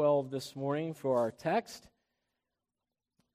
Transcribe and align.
12 0.00 0.30
this 0.30 0.56
morning 0.56 0.94
for 0.94 1.18
our 1.18 1.30
text. 1.30 1.86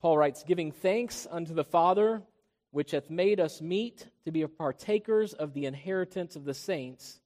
Paul 0.01 0.17
writes, 0.17 0.43
Giving 0.43 0.71
thanks 0.71 1.27
unto 1.29 1.53
the 1.53 1.63
Father, 1.63 2.23
which 2.71 2.89
hath 2.89 3.07
made 3.07 3.39
us 3.39 3.61
meet 3.61 4.07
to 4.23 4.31
be 4.31 4.43
partakers 4.47 5.33
of 5.35 5.53
the 5.53 5.67
inheritance 5.67 6.35
of 6.35 6.43
the 6.43 6.55
saints 6.55 7.21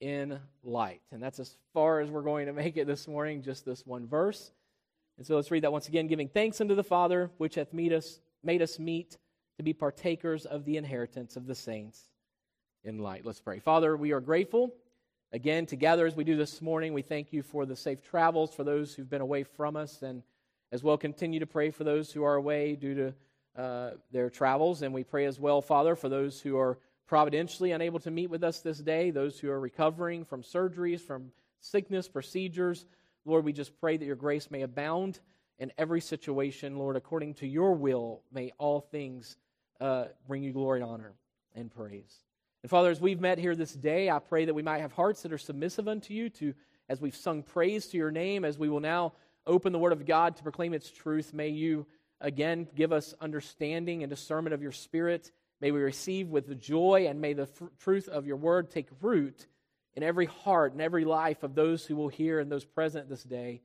in 0.00 0.38
light. 0.62 1.00
And 1.10 1.20
that's 1.20 1.40
as 1.40 1.56
far 1.74 1.98
as 1.98 2.08
we're 2.08 2.22
going 2.22 2.46
to 2.46 2.52
make 2.52 2.76
it 2.76 2.86
this 2.86 3.08
morning, 3.08 3.42
just 3.42 3.64
this 3.64 3.84
one 3.84 4.06
verse. 4.06 4.52
And 5.18 5.26
so 5.26 5.34
let's 5.34 5.50
read 5.50 5.64
that 5.64 5.72
once 5.72 5.88
again. 5.88 6.06
Giving 6.06 6.28
thanks 6.28 6.60
unto 6.60 6.76
the 6.76 6.84
Father, 6.84 7.32
which 7.38 7.56
hath 7.56 7.72
made 7.72 7.92
us, 7.92 8.20
made 8.44 8.62
us 8.62 8.78
meet 8.78 9.18
to 9.56 9.64
be 9.64 9.72
partakers 9.72 10.46
of 10.46 10.64
the 10.64 10.76
inheritance 10.76 11.34
of 11.34 11.48
the 11.48 11.56
saints 11.56 12.00
in 12.84 12.98
light. 12.98 13.26
Let's 13.26 13.40
pray. 13.40 13.58
Father, 13.58 13.96
we 13.96 14.12
are 14.12 14.20
grateful 14.20 14.72
again 15.32 15.64
together 15.64 16.06
as 16.06 16.14
we 16.14 16.24
do 16.24 16.36
this 16.36 16.60
morning. 16.60 16.92
We 16.92 17.02
thank 17.02 17.32
you 17.32 17.42
for 17.42 17.64
the 17.64 17.76
safe 17.76 18.02
travels 18.02 18.54
for 18.54 18.64
those 18.64 18.94
who've 18.94 19.08
been 19.08 19.22
away 19.22 19.44
from 19.44 19.76
us, 19.76 20.02
and 20.02 20.22
as 20.70 20.82
well 20.82 20.98
continue 20.98 21.40
to 21.40 21.46
pray 21.46 21.70
for 21.70 21.84
those 21.84 22.12
who 22.12 22.24
are 22.24 22.34
away 22.34 22.76
due 22.76 22.94
to 22.94 23.14
uh, 23.60 23.90
their 24.10 24.30
travels. 24.30 24.82
And 24.82 24.94
we 24.94 25.04
pray 25.04 25.26
as 25.26 25.40
well, 25.40 25.62
Father, 25.62 25.96
for 25.96 26.08
those 26.08 26.40
who 26.40 26.58
are 26.58 26.78
providentially 27.06 27.72
unable 27.72 27.98
to 28.00 28.10
meet 28.10 28.30
with 28.30 28.44
us 28.44 28.60
this 28.60 28.78
day, 28.78 29.10
those 29.10 29.38
who 29.38 29.50
are 29.50 29.60
recovering 29.60 30.24
from 30.24 30.42
surgeries, 30.42 31.00
from 31.00 31.32
sickness, 31.60 32.08
procedures. 32.08 32.86
Lord, 33.24 33.44
we 33.44 33.52
just 33.52 33.78
pray 33.80 33.96
that 33.96 34.04
your 34.04 34.16
grace 34.16 34.50
may 34.50 34.62
abound 34.62 35.20
in 35.58 35.72
every 35.78 36.00
situation. 36.00 36.76
Lord, 36.78 36.96
according 36.96 37.34
to 37.34 37.46
your 37.46 37.74
will, 37.74 38.22
may 38.32 38.52
all 38.58 38.80
things 38.80 39.36
uh, 39.80 40.06
bring 40.26 40.42
you 40.42 40.52
glory, 40.52 40.82
honor, 40.82 41.12
and 41.54 41.70
praise. 41.70 42.16
And 42.62 42.70
Father, 42.70 42.90
as 42.90 43.00
we've 43.00 43.20
met 43.20 43.38
here 43.38 43.56
this 43.56 43.72
day, 43.72 44.08
I 44.08 44.20
pray 44.20 44.44
that 44.44 44.54
we 44.54 44.62
might 44.62 44.80
have 44.80 44.92
hearts 44.92 45.22
that 45.22 45.32
are 45.32 45.38
submissive 45.38 45.88
unto 45.88 46.14
you, 46.14 46.30
to 46.30 46.54
as 46.88 47.00
we've 47.00 47.16
sung 47.16 47.42
praise 47.42 47.88
to 47.88 47.96
your 47.96 48.10
name, 48.10 48.44
as 48.44 48.58
we 48.58 48.68
will 48.68 48.80
now 48.80 49.14
open 49.46 49.72
the 49.72 49.78
Word 49.78 49.92
of 49.92 50.06
God 50.06 50.36
to 50.36 50.42
proclaim 50.42 50.72
its 50.72 50.90
truth. 50.90 51.34
May 51.34 51.48
you 51.48 51.86
again 52.20 52.68
give 52.76 52.92
us 52.92 53.14
understanding 53.20 54.02
and 54.02 54.10
discernment 54.10 54.54
of 54.54 54.62
your 54.62 54.72
Spirit. 54.72 55.32
May 55.60 55.72
we 55.72 55.80
receive 55.80 56.28
with 56.28 56.60
joy, 56.60 57.06
and 57.08 57.20
may 57.20 57.32
the 57.32 57.48
truth 57.80 58.08
of 58.08 58.26
your 58.26 58.36
Word 58.36 58.70
take 58.70 58.88
root 59.00 59.46
in 59.94 60.04
every 60.04 60.26
heart 60.26 60.72
and 60.72 60.80
every 60.80 61.04
life 61.04 61.42
of 61.42 61.54
those 61.54 61.84
who 61.84 61.96
will 61.96 62.08
hear 62.08 62.38
and 62.38 62.50
those 62.50 62.64
present 62.64 63.08
this 63.08 63.24
day. 63.24 63.60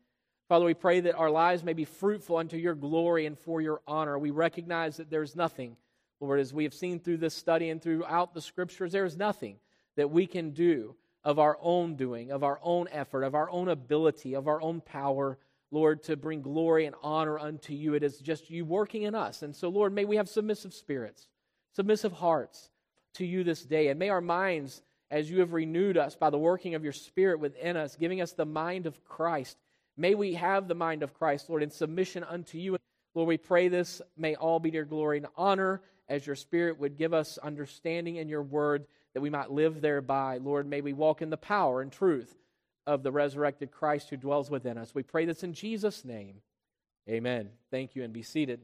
Father, 0.50 0.66
we 0.66 0.73
pray 0.73 1.02
that 1.02 1.16
our 1.16 1.30
lives 1.30 1.64
may 1.64 1.73
be 1.73 1.86
fruitful 1.86 2.38
unto 2.38 2.58
your 2.58 2.73
glory 2.73 3.26
and 3.26 3.38
for 3.38 3.61
your 3.61 3.82
honor. 3.86 4.17
We 4.17 4.32
recognize 4.32 4.98
that 4.98 5.09
there's 5.09 5.36
nothing 5.36 5.78
Lord, 6.20 6.40
as 6.40 6.54
we 6.54 6.64
have 6.64 6.73
seen 6.73 7.00
through 7.00 7.18
this 7.18 7.36
study 7.36 7.70
and 7.70 7.82
throughout 7.82 8.34
the 8.34 8.42
scriptures, 8.42 8.92
there 8.92 9.06
is 9.06 9.18
nothing 9.18 9.58
that 9.96 10.10
we 10.10 10.26
can 10.26 10.52
do 10.52 10.96
of 11.23 11.40
our 11.40 11.58
own 11.62 11.96
doing, 11.96 12.32
of 12.32 12.44
our 12.44 12.60
own 12.64 12.88
effort, 12.92 13.23
of 13.23 13.36
our 13.36 13.50
own 13.50 13.68
ability, 13.68 14.34
of 14.34 14.48
our 14.48 14.62
own 14.62 14.82
power, 14.82 15.38
Lord, 15.72 16.04
to 16.04 16.16
bring 16.16 16.42
glory 16.42 16.86
and 16.86 16.95
honor 17.04 17.38
unto 17.38 17.73
you. 17.73 17.94
It 17.94 18.04
is 18.04 18.18
just 18.20 18.50
you 18.50 18.66
working 18.66 19.04
in 19.04 19.14
us. 19.14 19.42
And 19.42 19.56
so, 19.56 19.70
Lord, 19.70 19.94
may 19.94 20.06
we 20.06 20.16
have 20.16 20.30
submissive 20.30 20.73
spirits, 20.73 21.28
submissive 21.76 22.14
hearts 22.14 22.70
to 23.16 23.26
you 23.26 23.44
this 23.44 23.64
day. 23.64 23.90
And 23.90 24.00
may 24.00 24.10
our 24.10 24.22
minds, 24.22 24.82
as 25.12 25.30
you 25.30 25.42
have 25.42 25.54
renewed 25.54 25.98
us 25.98 26.16
by 26.16 26.30
the 26.30 26.38
working 26.38 26.76
of 26.76 26.84
your 26.84 26.94
Spirit 26.94 27.40
within 27.40 27.78
us, 27.78 27.95
giving 27.95 28.22
us 28.22 28.32
the 28.32 28.45
mind 28.45 28.86
of 28.86 29.04
Christ, 29.04 29.58
may 29.98 30.16
we 30.16 30.34
have 30.36 30.68
the 30.68 30.76
mind 30.76 31.04
of 31.04 31.14
Christ, 31.14 31.50
Lord, 31.50 31.62
in 31.62 31.70
submission 31.70 32.23
unto 32.23 32.58
you. 32.58 32.78
Lord, 33.14 33.28
we 33.28 33.38
pray 33.38 33.68
this 33.68 34.02
may 34.16 34.36
all 34.36 34.60
be 34.60 34.72
to 34.72 34.76
your 34.76 34.86
glory 34.86 35.18
and 35.18 35.28
honor 35.36 35.82
as 36.09 36.25
your 36.25 36.36
Spirit 36.36 36.80
would 36.80 36.97
give 36.97 37.13
us 37.13 37.38
understanding 37.38 38.16
in 38.16 38.30
your 38.30 38.44
word 38.44 38.86
that 39.13 39.22
we 39.22 39.30
might 39.30 39.52
live 39.52 39.81
thereby. 39.81 40.38
Lord, 40.38 40.67
may 40.67 40.81
we 40.81 40.94
walk 40.94 41.22
in 41.22 41.30
the 41.30 41.38
power 41.38 41.81
and 41.81 41.91
truth 41.91 42.33
of 42.86 43.03
the 43.03 43.11
resurrected 43.11 43.72
Christ 43.72 44.09
who 44.09 44.17
dwells 44.17 44.49
within 44.49 44.77
us. 44.77 44.95
We 44.95 45.03
pray 45.03 45.25
this 45.25 45.44
in 45.44 45.53
Jesus' 45.53 46.05
name. 46.05 46.41
Amen. 47.09 47.49
Thank 47.72 47.95
you 47.95 48.03
and 48.03 48.14
be 48.14 48.23
seated. 48.23 48.61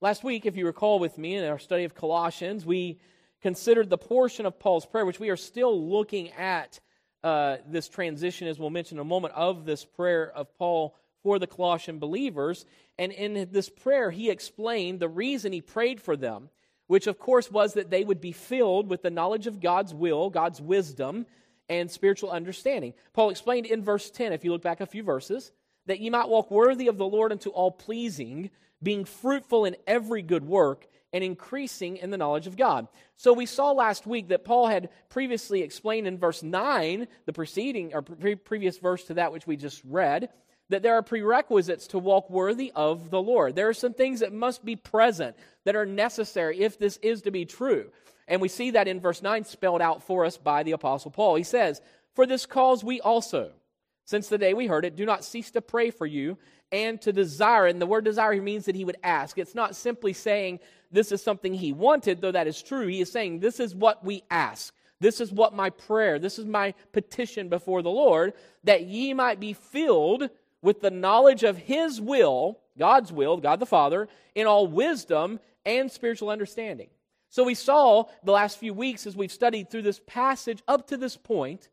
Last 0.00 0.24
week, 0.24 0.46
if 0.46 0.56
you 0.56 0.66
recall 0.66 0.98
with 0.98 1.16
me 1.16 1.36
in 1.36 1.44
our 1.44 1.58
study 1.58 1.84
of 1.84 1.94
Colossians, 1.94 2.66
we 2.66 2.98
considered 3.40 3.90
the 3.90 3.98
portion 3.98 4.46
of 4.46 4.58
Paul's 4.58 4.86
prayer, 4.86 5.06
which 5.06 5.20
we 5.20 5.30
are 5.30 5.36
still 5.36 5.88
looking 5.88 6.30
at 6.32 6.80
uh, 7.22 7.56
this 7.66 7.88
transition, 7.88 8.46
as 8.48 8.58
we'll 8.58 8.70
mention 8.70 8.98
in 8.98 9.02
a 9.02 9.04
moment, 9.04 9.34
of 9.34 9.64
this 9.64 9.84
prayer 9.84 10.30
of 10.30 10.54
Paul 10.58 10.94
for 11.24 11.40
the 11.40 11.48
Colossian 11.48 11.98
believers. 11.98 12.64
And 12.98 13.10
in 13.10 13.48
this 13.50 13.68
prayer, 13.68 14.12
he 14.12 14.30
explained 14.30 15.00
the 15.00 15.08
reason 15.08 15.52
he 15.52 15.60
prayed 15.60 16.00
for 16.00 16.16
them, 16.16 16.50
which 16.86 17.08
of 17.08 17.18
course 17.18 17.50
was 17.50 17.74
that 17.74 17.90
they 17.90 18.04
would 18.04 18.20
be 18.20 18.30
filled 18.30 18.88
with 18.88 19.02
the 19.02 19.10
knowledge 19.10 19.48
of 19.48 19.60
God's 19.60 19.92
will, 19.92 20.30
God's 20.30 20.60
wisdom, 20.60 21.26
and 21.68 21.90
spiritual 21.90 22.30
understanding. 22.30 22.92
Paul 23.14 23.30
explained 23.30 23.66
in 23.66 23.82
verse 23.82 24.10
10, 24.10 24.32
if 24.32 24.44
you 24.44 24.52
look 24.52 24.62
back 24.62 24.80
a 24.82 24.86
few 24.86 25.02
verses, 25.02 25.50
that 25.86 25.98
ye 25.98 26.10
might 26.10 26.28
walk 26.28 26.50
worthy 26.50 26.88
of 26.88 26.98
the 26.98 27.06
Lord 27.06 27.32
unto 27.32 27.48
all 27.50 27.70
pleasing, 27.70 28.50
being 28.82 29.06
fruitful 29.06 29.64
in 29.64 29.76
every 29.86 30.20
good 30.20 30.44
work, 30.44 30.86
and 31.14 31.24
increasing 31.24 31.96
in 31.96 32.10
the 32.10 32.18
knowledge 32.18 32.46
of 32.46 32.56
God. 32.56 32.88
So 33.16 33.32
we 33.32 33.46
saw 33.46 33.70
last 33.70 34.06
week 34.06 34.28
that 34.28 34.44
Paul 34.44 34.66
had 34.66 34.90
previously 35.08 35.62
explained 35.62 36.06
in 36.06 36.18
verse 36.18 36.42
9, 36.42 37.06
the 37.24 37.32
preceding 37.32 37.94
or 37.94 38.02
pre- 38.02 38.34
previous 38.34 38.78
verse 38.78 39.04
to 39.04 39.14
that 39.14 39.32
which 39.32 39.46
we 39.46 39.56
just 39.56 39.80
read, 39.84 40.28
that 40.70 40.82
there 40.82 40.94
are 40.94 41.02
prerequisites 41.02 41.86
to 41.88 41.98
walk 41.98 42.30
worthy 42.30 42.72
of 42.74 43.10
the 43.10 43.20
Lord. 43.20 43.54
There 43.54 43.68
are 43.68 43.74
some 43.74 43.92
things 43.92 44.20
that 44.20 44.32
must 44.32 44.64
be 44.64 44.76
present 44.76 45.36
that 45.64 45.76
are 45.76 45.86
necessary 45.86 46.60
if 46.60 46.78
this 46.78 46.98
is 47.02 47.22
to 47.22 47.30
be 47.30 47.44
true. 47.44 47.90
And 48.26 48.40
we 48.40 48.48
see 48.48 48.70
that 48.72 48.88
in 48.88 49.00
verse 49.00 49.22
9 49.22 49.44
spelled 49.44 49.82
out 49.82 50.02
for 50.02 50.24
us 50.24 50.38
by 50.38 50.62
the 50.62 50.72
Apostle 50.72 51.10
Paul. 51.10 51.34
He 51.34 51.42
says, 51.42 51.82
For 52.14 52.26
this 52.26 52.46
cause 52.46 52.82
we 52.82 53.00
also, 53.00 53.52
since 54.06 54.28
the 54.28 54.38
day 54.38 54.54
we 54.54 54.66
heard 54.66 54.84
it, 54.84 54.96
do 54.96 55.04
not 55.04 55.24
cease 55.24 55.50
to 55.52 55.60
pray 55.60 55.90
for 55.90 56.06
you 56.06 56.38
and 56.72 57.00
to 57.02 57.12
desire. 57.12 57.66
And 57.66 57.80
the 57.80 57.86
word 57.86 58.04
desire 58.04 58.40
means 58.40 58.64
that 58.64 58.74
he 58.74 58.84
would 58.84 58.96
ask. 59.02 59.36
It's 59.36 59.54
not 59.54 59.76
simply 59.76 60.14
saying 60.14 60.60
this 60.90 61.12
is 61.12 61.22
something 61.22 61.52
he 61.52 61.72
wanted, 61.72 62.20
though 62.20 62.32
that 62.32 62.46
is 62.46 62.62
true. 62.62 62.86
He 62.86 63.00
is 63.00 63.12
saying 63.12 63.40
this 63.40 63.60
is 63.60 63.74
what 63.74 64.04
we 64.04 64.22
ask. 64.30 64.74
This 65.00 65.20
is 65.20 65.32
what 65.32 65.54
my 65.54 65.70
prayer, 65.70 66.18
this 66.18 66.38
is 66.38 66.46
my 66.46 66.72
petition 66.92 67.48
before 67.48 67.82
the 67.82 67.90
Lord, 67.90 68.32
that 68.62 68.86
ye 68.86 69.12
might 69.12 69.40
be 69.40 69.52
filled 69.52 70.30
with 70.64 70.80
the 70.80 70.90
knowledge 70.90 71.44
of 71.44 71.58
His 71.58 72.00
will, 72.00 72.58
God's 72.78 73.12
will, 73.12 73.36
God 73.36 73.60
the 73.60 73.66
Father, 73.66 74.08
in 74.34 74.46
all 74.46 74.66
wisdom 74.66 75.38
and 75.64 75.92
spiritual 75.92 76.30
understanding. 76.30 76.88
So 77.28 77.44
we 77.44 77.54
saw 77.54 78.04
the 78.24 78.32
last 78.32 78.58
few 78.58 78.72
weeks 78.72 79.06
as 79.06 79.16
we've 79.16 79.30
studied 79.30 79.70
through 79.70 79.82
this 79.82 80.00
passage 80.06 80.62
up 80.66 80.88
to 80.88 80.96
this 80.96 81.16
point 81.16 81.68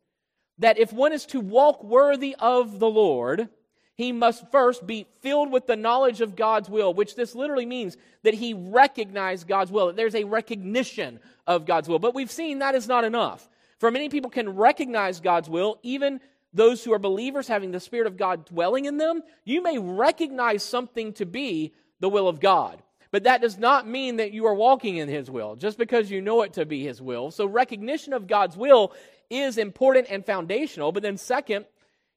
that 0.58 0.78
if 0.78 0.92
one 0.92 1.14
is 1.14 1.26
to 1.28 1.40
walk 1.40 1.84
worthy 1.84 2.36
of 2.38 2.80
the 2.80 2.90
Lord, 2.90 3.48
he 3.96 4.12
must 4.12 4.52
first 4.52 4.86
be 4.86 5.06
filled 5.22 5.52
with 5.52 5.68
the 5.68 5.76
knowledge 5.76 6.22
of 6.22 6.36
God's 6.36 6.70
will, 6.70 6.94
which 6.94 7.16
this 7.16 7.34
literally 7.34 7.66
means 7.66 7.96
that 8.24 8.34
he 8.34 8.54
recognized 8.54 9.48
God's 9.48 9.72
will, 9.72 9.88
that 9.88 9.96
there's 9.96 10.16
a 10.16 10.24
recognition 10.24 11.20
of 11.48 11.66
God's 11.66 11.88
will. 11.88 12.00
But 12.00 12.16
we've 12.16 12.32
seen 12.32 12.60
that 12.60 12.76
is 12.76 12.88
not 12.88 13.04
enough. 13.04 13.48
For 13.80 13.90
many 13.90 14.10
people 14.10 14.30
can 14.30 14.56
recognize 14.56 15.20
God's 15.20 15.50
will 15.50 15.80
even 15.82 16.20
those 16.54 16.84
who 16.84 16.94
are 16.94 17.00
believers 17.00 17.48
having 17.48 17.72
the 17.72 17.80
Spirit 17.80 18.08
of 18.08 18.18
God 18.18 18.46
dwelling 18.46 18.86
in 18.86 18.98
them, 18.98 19.22
you 19.46 19.62
may 19.62 19.78
recognize 19.78 20.64
something 20.64 21.14
to 21.14 21.26
be 21.26 21.74
the 22.00 22.10
will 22.10 22.28
of 22.28 22.40
God. 22.40 22.82
But 23.12 23.24
that 23.24 23.42
does 23.42 23.58
not 23.58 23.88
mean 23.88 24.18
that 24.18 24.32
you 24.32 24.46
are 24.46 24.56
walking 24.56 24.98
in 24.98 25.10
His 25.10 25.30
will, 25.30 25.56
just 25.56 25.78
because 25.78 26.10
you 26.10 26.22
know 26.22 26.42
it 26.44 26.54
to 26.54 26.66
be 26.66 26.84
His 26.84 27.02
will. 27.02 27.32
So, 27.32 27.46
recognition 27.46 28.14
of 28.14 28.28
God's 28.28 28.56
will 28.56 28.94
is 29.30 29.58
important 29.58 30.08
and 30.10 30.26
foundational. 30.26 30.92
But 30.92 31.04
then, 31.04 31.18
second, 31.18 31.66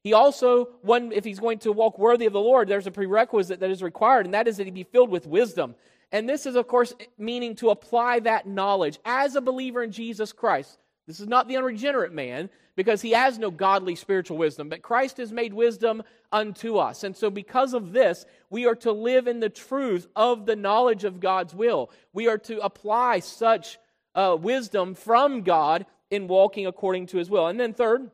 he 0.03 0.13
also, 0.13 0.69
one, 0.81 1.11
if 1.11 1.23
he's 1.23 1.39
going 1.39 1.59
to 1.59 1.71
walk 1.71 1.97
worthy 1.97 2.27
of 2.27 2.33
the 2.33 2.39
Lord, 2.39 2.67
there's 2.67 2.87
a 2.87 2.91
prerequisite 2.91 3.59
that 3.59 3.71
is 3.71 3.81
required, 3.81 4.25
and 4.25 4.33
that 4.33 4.47
is 4.47 4.57
that 4.57 4.65
he 4.65 4.71
be 4.71 4.83
filled 4.83 5.09
with 5.09 5.25
wisdom. 5.25 5.75
And 6.11 6.29
this 6.29 6.45
is, 6.45 6.55
of 6.55 6.67
course, 6.67 6.93
meaning 7.17 7.55
to 7.55 7.71
apply 7.71 8.19
that 8.19 8.47
knowledge 8.47 8.99
as 9.03 9.35
a 9.35 9.41
believer 9.41 9.81
in 9.81 9.91
Jesus 9.91 10.31
Christ. 10.31 10.77
This 11.07 11.19
is 11.19 11.27
not 11.27 11.47
the 11.47 11.57
unregenerate 11.57 12.13
man 12.13 12.49
because 12.75 13.01
he 13.01 13.11
has 13.11 13.37
no 13.37 13.51
godly 13.51 13.95
spiritual 13.95 14.37
wisdom, 14.37 14.69
but 14.69 14.81
Christ 14.81 15.17
has 15.17 15.31
made 15.31 15.53
wisdom 15.53 16.03
unto 16.31 16.77
us. 16.77 17.03
And 17.03 17.15
so, 17.15 17.29
because 17.29 17.73
of 17.73 17.93
this, 17.93 18.25
we 18.49 18.65
are 18.65 18.75
to 18.75 18.91
live 18.91 19.27
in 19.27 19.39
the 19.39 19.49
truth 19.49 20.07
of 20.15 20.45
the 20.45 20.55
knowledge 20.55 21.03
of 21.03 21.19
God's 21.19 21.53
will. 21.53 21.89
We 22.13 22.27
are 22.27 22.37
to 22.39 22.59
apply 22.59 23.19
such 23.19 23.77
uh, 24.13 24.37
wisdom 24.39 24.93
from 24.93 25.41
God 25.41 25.85
in 26.09 26.27
walking 26.27 26.67
according 26.67 27.07
to 27.07 27.17
his 27.17 27.29
will. 27.29 27.47
And 27.47 27.59
then, 27.59 27.73
third, 27.73 28.11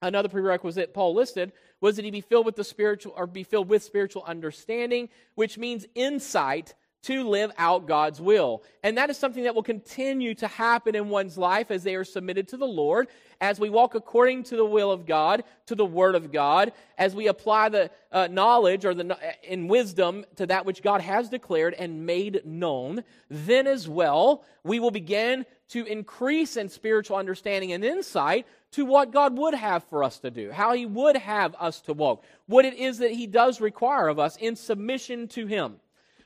another 0.00 0.28
prerequisite 0.28 0.94
Paul 0.94 1.14
listed 1.14 1.52
was 1.80 1.96
that 1.96 2.04
he 2.04 2.10
be 2.10 2.20
filled 2.20 2.46
with 2.46 2.56
the 2.56 2.64
spiritual 2.64 3.14
or 3.16 3.26
be 3.26 3.44
filled 3.44 3.68
with 3.68 3.82
spiritual 3.82 4.24
understanding, 4.24 5.08
which 5.34 5.58
means 5.58 5.86
insight 5.94 6.74
to 7.08 7.26
live 7.26 7.50
out 7.56 7.86
God's 7.86 8.20
will. 8.20 8.62
And 8.82 8.98
that 8.98 9.08
is 9.08 9.16
something 9.16 9.44
that 9.44 9.54
will 9.54 9.62
continue 9.62 10.34
to 10.34 10.46
happen 10.46 10.94
in 10.94 11.08
one's 11.08 11.38
life 11.38 11.70
as 11.70 11.82
they 11.82 11.94
are 11.94 12.04
submitted 12.04 12.48
to 12.48 12.58
the 12.58 12.66
Lord, 12.66 13.08
as 13.40 13.58
we 13.58 13.70
walk 13.70 13.94
according 13.94 14.42
to 14.44 14.56
the 14.56 14.64
will 14.66 14.92
of 14.92 15.06
God, 15.06 15.44
to 15.66 15.74
the 15.74 15.86
Word 15.86 16.14
of 16.14 16.30
God, 16.30 16.72
as 16.98 17.14
we 17.14 17.28
apply 17.28 17.70
the 17.70 17.90
uh, 18.12 18.26
knowledge 18.26 18.84
or 18.84 18.92
the 18.92 19.18
in 19.42 19.68
wisdom 19.68 20.26
to 20.36 20.44
that 20.48 20.66
which 20.66 20.82
God 20.82 21.00
has 21.00 21.30
declared 21.30 21.72
and 21.72 22.04
made 22.04 22.42
known. 22.44 23.02
Then 23.30 23.66
as 23.66 23.88
well, 23.88 24.44
we 24.62 24.78
will 24.78 24.90
begin 24.90 25.46
to 25.70 25.86
increase 25.86 26.58
in 26.58 26.68
spiritual 26.68 27.16
understanding 27.16 27.72
and 27.72 27.82
insight 27.82 28.46
to 28.72 28.84
what 28.84 29.12
God 29.12 29.38
would 29.38 29.54
have 29.54 29.82
for 29.84 30.04
us 30.04 30.18
to 30.18 30.30
do, 30.30 30.50
how 30.50 30.74
He 30.74 30.84
would 30.84 31.16
have 31.16 31.56
us 31.58 31.80
to 31.82 31.94
walk, 31.94 32.22
what 32.44 32.66
it 32.66 32.74
is 32.74 32.98
that 32.98 33.12
He 33.12 33.26
does 33.26 33.62
require 33.62 34.08
of 34.08 34.18
us 34.18 34.36
in 34.36 34.56
submission 34.56 35.26
to 35.28 35.46
Him. 35.46 35.76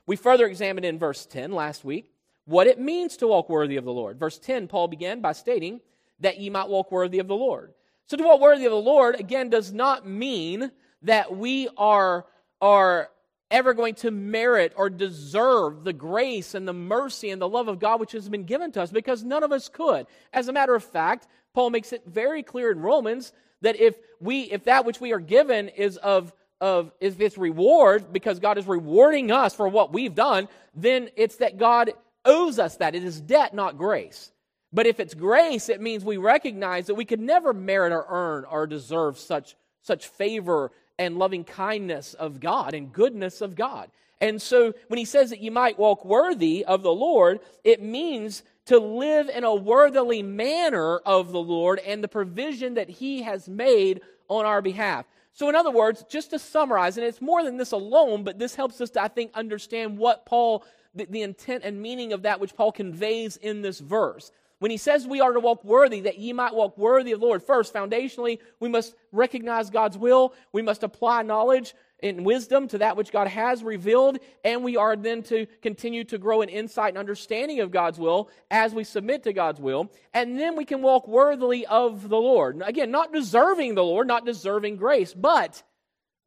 We 0.06 0.16
further 0.16 0.46
examined 0.46 0.84
in 0.84 0.98
verse 0.98 1.26
10 1.26 1.52
last 1.52 1.84
week 1.84 2.10
what 2.44 2.66
it 2.66 2.80
means 2.80 3.16
to 3.18 3.28
walk 3.28 3.48
worthy 3.48 3.76
of 3.76 3.84
the 3.84 3.92
Lord. 3.92 4.18
Verse 4.18 4.38
10, 4.38 4.68
Paul 4.68 4.88
began 4.88 5.20
by 5.20 5.32
stating 5.32 5.80
that 6.20 6.38
ye 6.38 6.50
might 6.50 6.68
walk 6.68 6.90
worthy 6.90 7.18
of 7.18 7.28
the 7.28 7.36
Lord. 7.36 7.72
So 8.06 8.16
to 8.16 8.24
walk 8.24 8.40
worthy 8.40 8.64
of 8.64 8.72
the 8.72 8.76
Lord, 8.76 9.18
again, 9.18 9.48
does 9.48 9.72
not 9.72 10.06
mean 10.06 10.70
that 11.02 11.36
we 11.36 11.68
are, 11.76 12.26
are 12.60 13.10
ever 13.50 13.74
going 13.74 13.94
to 13.96 14.10
merit 14.10 14.72
or 14.76 14.90
deserve 14.90 15.84
the 15.84 15.92
grace 15.92 16.54
and 16.54 16.66
the 16.66 16.72
mercy 16.72 17.30
and 17.30 17.40
the 17.40 17.48
love 17.48 17.68
of 17.68 17.78
God 17.78 18.00
which 18.00 18.12
has 18.12 18.28
been 18.28 18.44
given 18.44 18.72
to 18.72 18.82
us 18.82 18.90
because 18.90 19.22
none 19.22 19.44
of 19.44 19.52
us 19.52 19.68
could. 19.68 20.06
As 20.32 20.48
a 20.48 20.52
matter 20.52 20.74
of 20.74 20.82
fact, 20.82 21.28
Paul 21.54 21.70
makes 21.70 21.92
it 21.92 22.02
very 22.06 22.42
clear 22.42 22.72
in 22.72 22.80
Romans 22.80 23.32
that 23.60 23.76
if 23.76 23.96
we 24.20 24.42
if 24.42 24.64
that 24.64 24.84
which 24.84 25.00
we 25.00 25.12
are 25.12 25.20
given 25.20 25.68
is 25.68 25.96
of 25.98 26.32
of 26.62 26.92
is 27.00 27.16
this 27.16 27.36
reward 27.36 28.12
because 28.12 28.38
God 28.38 28.56
is 28.56 28.68
rewarding 28.68 29.32
us 29.32 29.52
for 29.52 29.66
what 29.66 29.92
we've 29.92 30.14
done, 30.14 30.48
then 30.74 31.10
it's 31.16 31.36
that 31.36 31.58
God 31.58 31.90
owes 32.24 32.60
us 32.60 32.76
that. 32.76 32.94
It 32.94 33.02
is 33.02 33.20
debt, 33.20 33.52
not 33.52 33.76
grace. 33.76 34.30
But 34.72 34.86
if 34.86 35.00
it's 35.00 35.12
grace, 35.12 35.68
it 35.68 35.80
means 35.80 36.04
we 36.04 36.16
recognize 36.16 36.86
that 36.86 36.94
we 36.94 37.04
could 37.04 37.20
never 37.20 37.52
merit 37.52 37.92
or 37.92 38.06
earn 38.08 38.44
or 38.44 38.68
deserve 38.68 39.18
such, 39.18 39.56
such 39.82 40.06
favor 40.06 40.70
and 40.98 41.18
loving 41.18 41.42
kindness 41.42 42.14
of 42.14 42.38
God 42.38 42.74
and 42.74 42.92
goodness 42.92 43.40
of 43.40 43.56
God. 43.56 43.90
And 44.20 44.40
so 44.40 44.72
when 44.86 44.98
he 44.98 45.04
says 45.04 45.30
that 45.30 45.40
you 45.40 45.50
might 45.50 45.80
walk 45.80 46.04
worthy 46.04 46.64
of 46.64 46.82
the 46.82 46.92
Lord, 46.92 47.40
it 47.64 47.82
means 47.82 48.44
to 48.66 48.78
live 48.78 49.28
in 49.28 49.42
a 49.42 49.52
worthily 49.52 50.22
manner 50.22 50.98
of 50.98 51.32
the 51.32 51.40
Lord 51.40 51.80
and 51.80 52.04
the 52.04 52.08
provision 52.08 52.74
that 52.74 52.88
he 52.88 53.22
has 53.22 53.48
made 53.48 54.00
on 54.28 54.46
our 54.46 54.62
behalf. 54.62 55.06
So, 55.34 55.48
in 55.48 55.54
other 55.54 55.70
words, 55.70 56.04
just 56.08 56.30
to 56.30 56.38
summarize, 56.38 56.98
and 56.98 57.06
it's 57.06 57.22
more 57.22 57.42
than 57.42 57.56
this 57.56 57.72
alone, 57.72 58.22
but 58.22 58.38
this 58.38 58.54
helps 58.54 58.80
us 58.80 58.90
to, 58.90 59.02
I 59.02 59.08
think, 59.08 59.32
understand 59.34 59.96
what 59.96 60.26
Paul, 60.26 60.64
the, 60.94 61.06
the 61.06 61.22
intent 61.22 61.64
and 61.64 61.80
meaning 61.80 62.12
of 62.12 62.22
that 62.22 62.38
which 62.38 62.54
Paul 62.54 62.72
conveys 62.72 63.38
in 63.38 63.62
this 63.62 63.80
verse. 63.80 64.30
When 64.58 64.70
he 64.70 64.76
says 64.76 65.06
we 65.06 65.20
are 65.20 65.32
to 65.32 65.40
walk 65.40 65.64
worthy, 65.64 66.02
that 66.02 66.18
ye 66.18 66.32
might 66.32 66.54
walk 66.54 66.78
worthy 66.78 67.12
of 67.12 67.20
the 67.20 67.26
Lord, 67.26 67.42
first, 67.42 67.74
foundationally, 67.74 68.38
we 68.60 68.68
must 68.68 68.94
recognize 69.10 69.70
God's 69.70 69.98
will. 69.98 70.34
We 70.52 70.62
must 70.62 70.82
apply 70.84 71.22
knowledge 71.22 71.74
and 72.02 72.24
wisdom 72.24 72.68
to 72.68 72.78
that 72.78 72.96
which 72.96 73.12
God 73.12 73.28
has 73.28 73.62
revealed. 73.62 74.18
And 74.44 74.64
we 74.64 74.76
are 74.76 74.96
then 74.96 75.22
to 75.24 75.46
continue 75.62 76.04
to 76.04 76.18
grow 76.18 76.42
in 76.42 76.48
insight 76.48 76.90
and 76.90 76.98
understanding 76.98 77.60
of 77.60 77.70
God's 77.70 77.98
will 77.98 78.30
as 78.50 78.74
we 78.74 78.84
submit 78.84 79.22
to 79.24 79.32
God's 79.32 79.60
will. 79.60 79.90
And 80.12 80.38
then 80.38 80.56
we 80.56 80.64
can 80.64 80.82
walk 80.82 81.06
worthily 81.06 81.66
of 81.66 82.08
the 82.08 82.16
Lord. 82.16 82.62
Again, 82.64 82.90
not 82.90 83.12
deserving 83.12 83.74
the 83.74 83.84
Lord, 83.84 84.06
not 84.06 84.26
deserving 84.26 84.76
grace, 84.76 85.14
but 85.14 85.62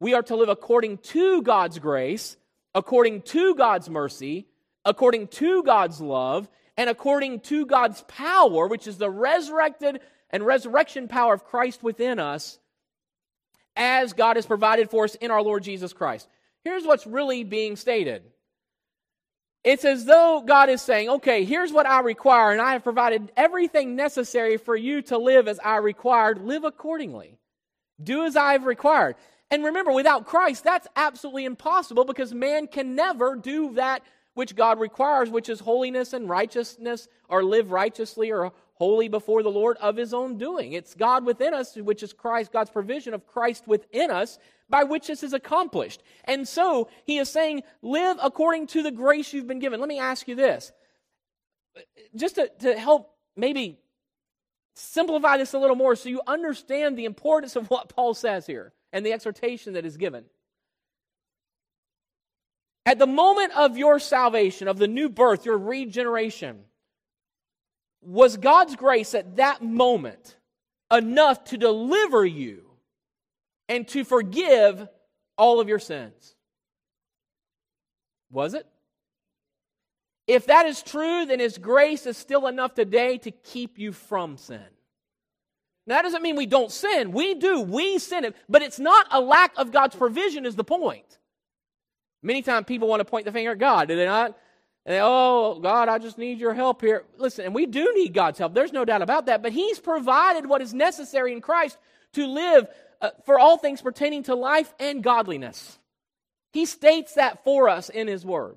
we 0.00 0.14
are 0.14 0.22
to 0.22 0.36
live 0.36 0.48
according 0.48 0.98
to 0.98 1.42
God's 1.42 1.78
grace, 1.78 2.36
according 2.74 3.22
to 3.22 3.54
God's 3.54 3.88
mercy, 3.88 4.46
according 4.84 5.28
to 5.28 5.62
God's 5.62 6.00
love 6.00 6.48
and 6.76 6.90
according 6.90 7.40
to 7.40 7.66
God's 7.66 8.02
power, 8.06 8.66
which 8.66 8.86
is 8.86 8.98
the 8.98 9.10
resurrected 9.10 10.00
and 10.30 10.44
resurrection 10.44 11.08
power 11.08 11.32
of 11.32 11.44
Christ 11.44 11.82
within 11.82 12.18
us, 12.18 12.58
as 13.76 14.12
God 14.12 14.36
has 14.36 14.46
provided 14.46 14.90
for 14.90 15.04
us 15.04 15.14
in 15.16 15.30
our 15.30 15.42
Lord 15.42 15.62
Jesus 15.62 15.92
Christ. 15.92 16.28
Here's 16.64 16.84
what's 16.84 17.06
really 17.06 17.44
being 17.44 17.76
stated. 17.76 18.22
It's 19.62 19.84
as 19.84 20.04
though 20.04 20.42
God 20.46 20.68
is 20.68 20.80
saying, 20.80 21.08
okay, 21.08 21.44
here's 21.44 21.72
what 21.72 21.86
I 21.86 22.00
require, 22.00 22.52
and 22.52 22.60
I 22.60 22.72
have 22.72 22.84
provided 22.84 23.32
everything 23.36 23.96
necessary 23.96 24.58
for 24.58 24.76
you 24.76 25.02
to 25.02 25.18
live 25.18 25.48
as 25.48 25.58
I 25.58 25.78
required. 25.78 26.42
Live 26.42 26.64
accordingly. 26.64 27.38
Do 28.02 28.24
as 28.24 28.36
I 28.36 28.52
have 28.52 28.64
required. 28.64 29.16
And 29.50 29.64
remember, 29.64 29.92
without 29.92 30.26
Christ, 30.26 30.64
that's 30.64 30.86
absolutely 30.96 31.44
impossible 31.44 32.04
because 32.04 32.32
man 32.32 32.66
can 32.66 32.94
never 32.94 33.36
do 33.36 33.74
that 33.74 34.02
which 34.34 34.54
God 34.54 34.78
requires, 34.78 35.30
which 35.30 35.48
is 35.48 35.60
holiness 35.60 36.12
and 36.12 36.28
righteousness, 36.28 37.08
or 37.28 37.42
live 37.42 37.70
righteously 37.70 38.30
or 38.30 38.52
holy 38.76 39.08
before 39.08 39.42
the 39.42 39.50
Lord 39.50 39.76
of 39.78 39.96
his 39.96 40.14
own 40.14 40.36
doing. 40.36 40.72
It's 40.72 40.94
God 40.94 41.24
within 41.24 41.54
us, 41.54 41.76
which 41.76 42.02
is 42.02 42.12
Christ, 42.12 42.52
God's 42.52 42.70
provision 42.70 43.14
of 43.14 43.26
Christ 43.26 43.66
within 43.66 44.10
us, 44.10 44.38
by 44.68 44.84
which 44.84 45.06
this 45.06 45.22
is 45.22 45.32
accomplished. 45.32 46.02
And 46.24 46.46
so 46.46 46.88
he 47.04 47.18
is 47.18 47.30
saying, 47.30 47.62
live 47.82 48.18
according 48.22 48.66
to 48.68 48.82
the 48.82 48.90
grace 48.90 49.32
you've 49.32 49.46
been 49.46 49.60
given. 49.60 49.80
Let 49.80 49.88
me 49.88 49.98
ask 49.98 50.28
you 50.28 50.34
this. 50.34 50.72
Just 52.14 52.34
to, 52.34 52.50
to 52.60 52.78
help 52.78 53.14
maybe 53.36 53.78
simplify 54.74 55.38
this 55.38 55.54
a 55.54 55.58
little 55.58 55.76
more 55.76 55.96
so 55.96 56.08
you 56.08 56.20
understand 56.26 56.98
the 56.98 57.06
importance 57.06 57.56
of 57.56 57.70
what 57.70 57.88
Paul 57.88 58.12
says 58.12 58.46
here 58.46 58.72
and 58.92 59.06
the 59.06 59.12
exhortation 59.12 59.72
that 59.72 59.86
is 59.86 59.96
given. 59.96 60.24
At 62.84 62.98
the 62.98 63.06
moment 63.06 63.52
of 63.56 63.78
your 63.78 63.98
salvation, 63.98 64.68
of 64.68 64.78
the 64.78 64.86
new 64.86 65.08
birth, 65.08 65.46
your 65.46 65.58
regeneration, 65.58 66.60
was 68.02 68.36
God's 68.36 68.76
grace 68.76 69.14
at 69.14 69.36
that 69.36 69.62
moment 69.62 70.36
enough 70.92 71.44
to 71.44 71.56
deliver 71.56 72.24
you 72.24 72.64
and 73.68 73.86
to 73.88 74.04
forgive 74.04 74.88
all 75.36 75.60
of 75.60 75.68
your 75.68 75.78
sins? 75.78 76.36
Was 78.30 78.54
it? 78.54 78.66
If 80.26 80.46
that 80.46 80.66
is 80.66 80.82
true, 80.82 81.24
then 81.26 81.38
His 81.38 81.58
grace 81.58 82.06
is 82.06 82.16
still 82.16 82.46
enough 82.46 82.74
today 82.74 83.18
to 83.18 83.30
keep 83.30 83.78
you 83.78 83.92
from 83.92 84.36
sin. 84.36 84.60
Now, 85.86 85.96
that 85.96 86.02
doesn't 86.02 86.22
mean 86.22 86.34
we 86.34 86.46
don't 86.46 86.72
sin. 86.72 87.12
We 87.12 87.34
do. 87.34 87.60
We 87.60 87.98
sin. 87.98 88.34
But 88.48 88.62
it's 88.62 88.80
not 88.80 89.06
a 89.12 89.20
lack 89.20 89.52
of 89.56 89.70
God's 89.70 89.94
provision, 89.94 90.44
is 90.44 90.56
the 90.56 90.64
point. 90.64 91.18
Many 92.22 92.42
times 92.42 92.66
people 92.66 92.88
want 92.88 93.00
to 93.00 93.04
point 93.04 93.24
the 93.24 93.30
finger 93.30 93.52
at 93.52 93.58
God, 93.58 93.86
do 93.86 93.94
they 93.96 94.04
not? 94.04 94.36
And 94.86 94.94
they, 94.94 95.00
oh, 95.02 95.58
God, 95.60 95.88
I 95.88 95.98
just 95.98 96.16
need 96.16 96.38
your 96.38 96.54
help 96.54 96.80
here. 96.80 97.04
Listen, 97.18 97.44
and 97.44 97.54
we 97.54 97.66
do 97.66 97.92
need 97.92 98.14
God's 98.14 98.38
help. 98.38 98.54
There's 98.54 98.72
no 98.72 98.84
doubt 98.84 99.02
about 99.02 99.26
that. 99.26 99.42
But 99.42 99.50
He's 99.50 99.80
provided 99.80 100.46
what 100.46 100.62
is 100.62 100.72
necessary 100.72 101.32
in 101.32 101.40
Christ 101.40 101.76
to 102.12 102.24
live 102.24 102.68
uh, 103.02 103.10
for 103.24 103.36
all 103.36 103.58
things 103.58 103.82
pertaining 103.82 104.22
to 104.24 104.36
life 104.36 104.72
and 104.78 105.02
godliness. 105.02 105.80
He 106.52 106.66
states 106.66 107.14
that 107.14 107.42
for 107.42 107.68
us 107.68 107.88
in 107.88 108.06
His 108.06 108.24
Word. 108.24 108.54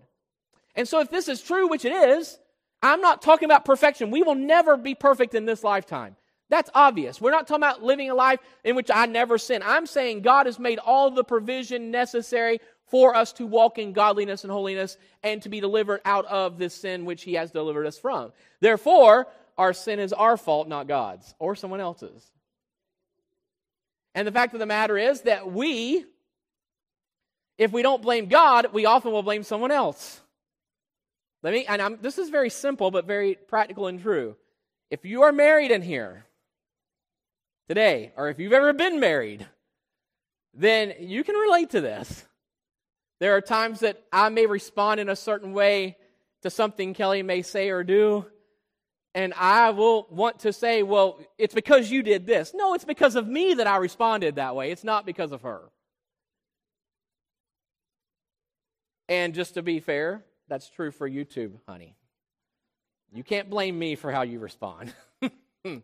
And 0.76 0.88
so, 0.88 1.00
if 1.00 1.10
this 1.10 1.28
is 1.28 1.42
true, 1.42 1.68
which 1.68 1.84
it 1.84 1.92
is, 1.92 2.38
I'm 2.84 3.02
not 3.02 3.24
talking 3.24 3.48
about 3.48 3.66
perfection. 3.66 4.12
We 4.12 4.22
will 4.22 4.36
never 4.36 4.78
be 4.78 4.94
perfect 4.94 5.34
in 5.34 5.46
this 5.46 5.64
lifetime. 5.64 6.16
That's 6.50 6.70
obvious. 6.76 7.20
We're 7.20 7.32
not 7.32 7.48
talking 7.48 7.64
about 7.64 7.84
living 7.84 8.10
a 8.12 8.16
life 8.16 8.40
in 8.64 8.76
which 8.76 8.90
I 8.94 9.08
never 9.08 9.40
sin. 9.40 9.62
I'm 9.66 9.88
saying 9.88 10.22
God 10.22 10.46
has 10.46 10.60
made 10.60 10.78
all 10.80 11.10
the 11.10 11.24
provision 11.24 11.90
necessary 11.90 12.60
for 12.90 13.16
us 13.16 13.34
to 13.34 13.46
walk 13.46 13.78
in 13.78 13.94
godliness 13.94 14.44
and 14.44 14.52
holiness 14.52 14.98
and 15.24 15.42
to 15.44 15.50
be 15.50 15.60
delivered 15.60 16.02
out 16.06 16.26
of 16.26 16.58
this 16.58 16.74
sin 16.74 17.06
which 17.06 17.24
he 17.24 17.34
has 17.36 17.52
delivered 17.52 17.86
us 17.86 17.98
from. 17.98 18.32
Therefore, 18.60 19.28
our 19.58 19.74
sin 19.74 20.00
is 20.00 20.14
our 20.14 20.38
fault, 20.38 20.68
not 20.68 20.88
God's 20.88 21.36
or 21.40 21.56
someone 21.56 21.80
else's. 21.80 22.32
And 24.16 24.28
the 24.28 24.32
fact 24.32 24.54
of 24.54 24.60
the 24.60 24.66
matter 24.66 24.98
is 24.98 25.22
that 25.22 25.52
we, 25.52 26.06
if 27.58 27.72
we 27.72 27.82
don't 27.82 28.02
blame 28.02 28.28
God, 28.28 28.68
we 28.74 28.86
often 28.86 29.12
will 29.12 29.24
blame 29.24 29.44
someone 29.44 29.72
else. 29.72 30.20
Let 31.44 31.54
me, 31.54 31.66
and 31.68 31.82
I'm, 31.82 32.00
this 32.02 32.18
is 32.18 32.30
very 32.30 32.50
simple 32.50 32.92
but 32.92 33.06
very 33.06 33.36
practical 33.36 33.88
and 33.88 34.02
true. 34.02 34.36
If 34.90 35.06
you 35.06 35.22
are 35.22 35.32
married 35.32 35.72
in 35.72 35.82
here 35.82 36.26
today, 37.68 38.12
or 38.18 38.30
if 38.30 38.40
you've 38.40 38.54
ever 38.54 38.74
been 38.74 39.00
married, 39.00 39.46
then 40.54 40.96
you 41.00 41.24
can 41.24 41.36
relate 41.36 41.70
to 41.72 41.82
this. 41.82 42.26
There 43.20 43.36
are 43.36 43.42
times 43.42 43.82
that 43.82 44.02
I 44.12 44.30
may 44.30 44.46
respond 44.46 45.00
in 45.00 45.10
a 45.10 45.16
certain 45.16 45.54
way 45.54 45.98
to 46.42 46.50
something 46.50 46.94
Kelly 46.94 47.22
may 47.22 47.42
say 47.42 47.70
or 47.70 47.84
do, 47.84 48.26
and 49.14 49.34
I 49.34 49.72
will 49.72 50.08
want 50.10 50.40
to 50.40 50.54
say, 50.54 50.84
well, 50.84 51.20
it's 51.38 51.54
because 51.54 51.92
you 51.92 52.04
did 52.04 52.26
this. 52.26 52.54
No, 52.54 52.74
it's 52.76 52.86
because 52.86 53.16
of 53.16 53.28
me 53.28 53.56
that 53.56 53.68
I 53.68 53.78
responded 53.78 54.36
that 54.36 54.56
way. 54.56 54.72
It's 54.72 54.84
not 54.84 55.06
because 55.06 55.32
of 55.32 55.42
her. 55.42 55.62
And 59.10 59.34
just 59.34 59.56
to 59.56 59.64
be 59.64 59.80
fair, 59.80 60.24
that's 60.48 60.70
true 60.70 60.92
for 60.92 61.08
you 61.08 61.26
too, 61.26 61.60
honey. 61.68 61.96
You 63.12 63.24
can't 63.24 63.50
blame 63.50 63.78
me 63.78 63.96
for 63.96 64.12
how 64.12 64.22
you 64.22 64.40
respond. 64.40 64.94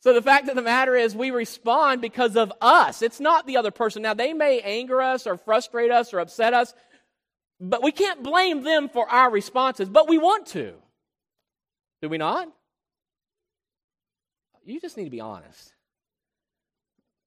So 0.00 0.14
the 0.14 0.22
fact 0.22 0.48
of 0.48 0.54
the 0.54 0.62
matter 0.62 0.94
is, 0.94 1.16
we 1.16 1.30
respond 1.30 2.00
because 2.00 2.36
of 2.36 2.52
us. 2.60 3.02
It's 3.02 3.18
not 3.18 3.46
the 3.46 3.56
other 3.56 3.72
person. 3.72 4.02
Now, 4.02 4.14
they 4.14 4.32
may 4.32 4.60
anger 4.60 5.02
us 5.02 5.26
or 5.26 5.36
frustrate 5.36 5.90
us 5.90 6.14
or 6.14 6.20
upset 6.20 6.54
us, 6.54 6.72
but 7.60 7.82
we 7.82 7.90
can't 7.90 8.22
blame 8.22 8.62
them 8.62 8.88
for 8.88 9.08
our 9.08 9.30
responses, 9.30 9.88
but 9.88 10.08
we 10.08 10.16
want 10.16 10.46
to. 10.48 10.74
Do 12.00 12.08
we 12.08 12.18
not? 12.18 12.48
You 14.64 14.80
just 14.80 14.96
need 14.96 15.04
to 15.04 15.10
be 15.10 15.20
honest. 15.20 15.72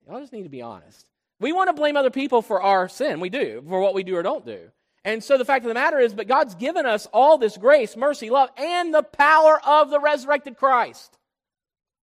Y'all 0.08 0.22
just 0.22 0.32
need 0.32 0.44
to 0.44 0.50
be 0.50 0.62
honest. 0.62 1.08
We 1.42 1.52
want 1.52 1.70
to 1.70 1.74
blame 1.74 1.98
other 1.98 2.10
people 2.10 2.42
for 2.42 2.62
our 2.62 2.88
sin. 2.88 3.20
We 3.20 3.30
do, 3.30 3.64
for 3.68 3.82
what 3.82 3.94
we 3.94 4.04
do 4.04 4.16
or 4.16 4.24
don't 4.24 4.46
do. 4.46 4.60
And 5.04 5.24
so 5.24 5.38
the 5.38 5.46
fact 5.46 5.66
of 5.66 5.68
the 5.68 5.74
matter 5.74 6.00
is, 6.00 6.14
but 6.14 6.28
God's 6.28 6.56
given 6.56 6.86
us 6.86 7.08
all 7.12 7.38
this 7.38 7.58
grace, 7.58 7.98
mercy, 7.98 8.30
love, 8.30 8.50
and 8.56 8.94
the 8.94 9.04
power 9.04 9.60
of 9.66 9.90
the 9.90 10.00
resurrected 10.00 10.56
Christ 10.56 11.18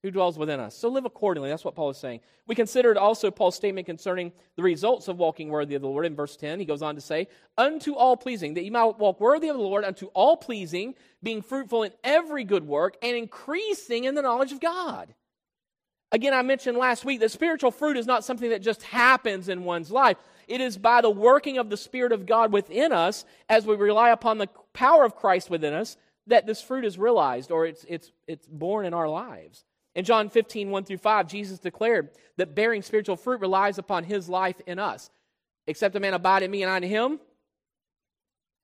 who 0.09 0.13
dwells 0.13 0.39
within 0.39 0.59
us. 0.59 0.75
So 0.75 0.89
live 0.89 1.05
accordingly. 1.05 1.51
That's 1.51 1.65
what 1.65 1.75
Paul 1.75 1.91
is 1.91 1.99
saying. 1.99 2.21
We 2.47 2.55
considered 2.55 2.97
also 2.97 3.31
Paul's 3.31 3.57
statement 3.57 3.87
concerning 3.87 4.33
the 4.57 4.63
results 4.63 5.07
of 5.07 5.19
walking 5.19 5.51
worthy 5.51 5.75
of 5.75 5.83
the 5.83 5.89
Lord 5.89 6.07
in 6.07 6.17
verse 6.17 6.35
10. 6.35 6.59
He 6.59 6.65
goes 6.65 6.81
on 6.81 6.95
to 6.95 7.01
say, 7.01 7.29
Unto 7.59 7.95
all 7.95 8.17
pleasing, 8.17 8.55
that 8.55 8.65
you 8.65 8.73
might 8.73 8.99
walk 8.99 9.21
worthy 9.21 9.49
of 9.49 9.57
the 9.57 9.63
Lord, 9.63 9.85
unto 9.85 10.07
all 10.07 10.37
pleasing, 10.37 10.95
being 11.23 11.43
fruitful 11.43 11.83
in 11.83 11.93
every 12.03 12.45
good 12.45 12.67
work, 12.67 12.97
and 13.03 13.17
increasing 13.17 14.05
in 14.05 14.15
the 14.15 14.23
knowledge 14.23 14.53
of 14.53 14.61
God. 14.61 15.15
Again, 16.11 16.33
I 16.33 16.41
mentioned 16.41 16.79
last 16.79 17.05
week 17.05 17.21
that 17.21 17.31
spiritual 17.31 17.71
fruit 17.71 17.99
is 17.99 18.07
not 18.07 18.25
something 18.25 18.49
that 18.49 18.63
just 18.63 18.83
happens 18.83 19.51
in 19.51 19.65
one's 19.65 19.91
life. 19.91 20.17
It 20.47 20.63
is 20.63 20.79
by 20.79 21.03
the 21.03 21.11
working 21.11 21.59
of 21.59 21.69
the 21.69 21.77
Spirit 21.77 22.13
of 22.13 22.25
God 22.25 22.51
within 22.51 22.93
us, 22.93 23.27
as 23.51 23.67
we 23.67 23.77
rely 23.77 24.09
upon 24.09 24.39
the 24.39 24.49
power 24.73 25.05
of 25.05 25.15
Christ 25.15 25.51
within 25.51 25.75
us, 25.75 25.99
that 26.29 26.47
this 26.47 26.63
fruit 26.63 26.85
is 26.85 26.99
realized 26.99 27.51
or 27.51 27.67
it's, 27.67 27.85
it's, 27.89 28.13
it's 28.27 28.47
born 28.47 28.87
in 28.87 28.95
our 28.95 29.09
lives. 29.09 29.65
In 29.99 30.05
John 30.05 30.31
15, 30.31 30.71
1 30.71 30.85
through 30.85 30.99
5, 30.99 31.27
Jesus 31.27 31.59
declared 31.59 32.11
that 32.37 32.55
bearing 32.55 32.83
spiritual 32.83 33.17
fruit 33.17 33.41
relies 33.41 33.79
upon 33.79 34.05
his 34.05 34.29
life 34.29 34.61
in 34.65 34.79
us. 34.79 35.11
Except 35.67 35.97
a 35.97 36.01
man 36.01 36.15
abide 36.15 36.45
in 36.45 36.53
me 36.53 36.63
and 36.63 36.71
I 36.71 36.77
in 36.77 36.85
him. 36.85 37.19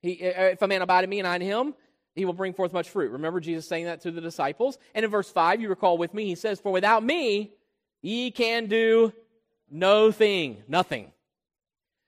He, 0.01 0.13
uh, 0.25 0.43
if 0.43 0.61
a 0.61 0.67
man 0.69 0.81
abide 0.81 1.03
in 1.03 1.09
me 1.09 1.19
and 1.19 1.27
I 1.27 1.35
in 1.35 1.41
him, 1.41 1.73
he 2.15 2.23
will 2.23 2.31
bring 2.31 2.53
forth 2.53 2.71
much 2.71 2.89
fruit. 2.89 3.11
Remember 3.11 3.41
Jesus 3.41 3.67
saying 3.67 3.83
that 3.83 3.99
to 4.03 4.11
the 4.11 4.21
disciples? 4.21 4.77
And 4.93 5.03
in 5.03 5.11
verse 5.11 5.29
5, 5.29 5.59
you 5.59 5.67
recall 5.67 5.97
with 5.97 6.13
me, 6.13 6.23
he 6.23 6.35
says, 6.35 6.61
For 6.61 6.71
without 6.71 7.03
me, 7.03 7.51
ye 8.01 8.31
can 8.31 8.67
do 8.67 9.11
no 9.69 10.13
thing, 10.13 10.63
nothing. 10.69 11.11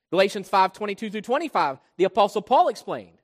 Galatians 0.10 0.48
5, 0.48 0.72
22 0.72 1.10
through 1.10 1.20
25, 1.20 1.80
the 1.98 2.06
Apostle 2.06 2.44
Paul 2.44 2.70
explained 2.70 3.18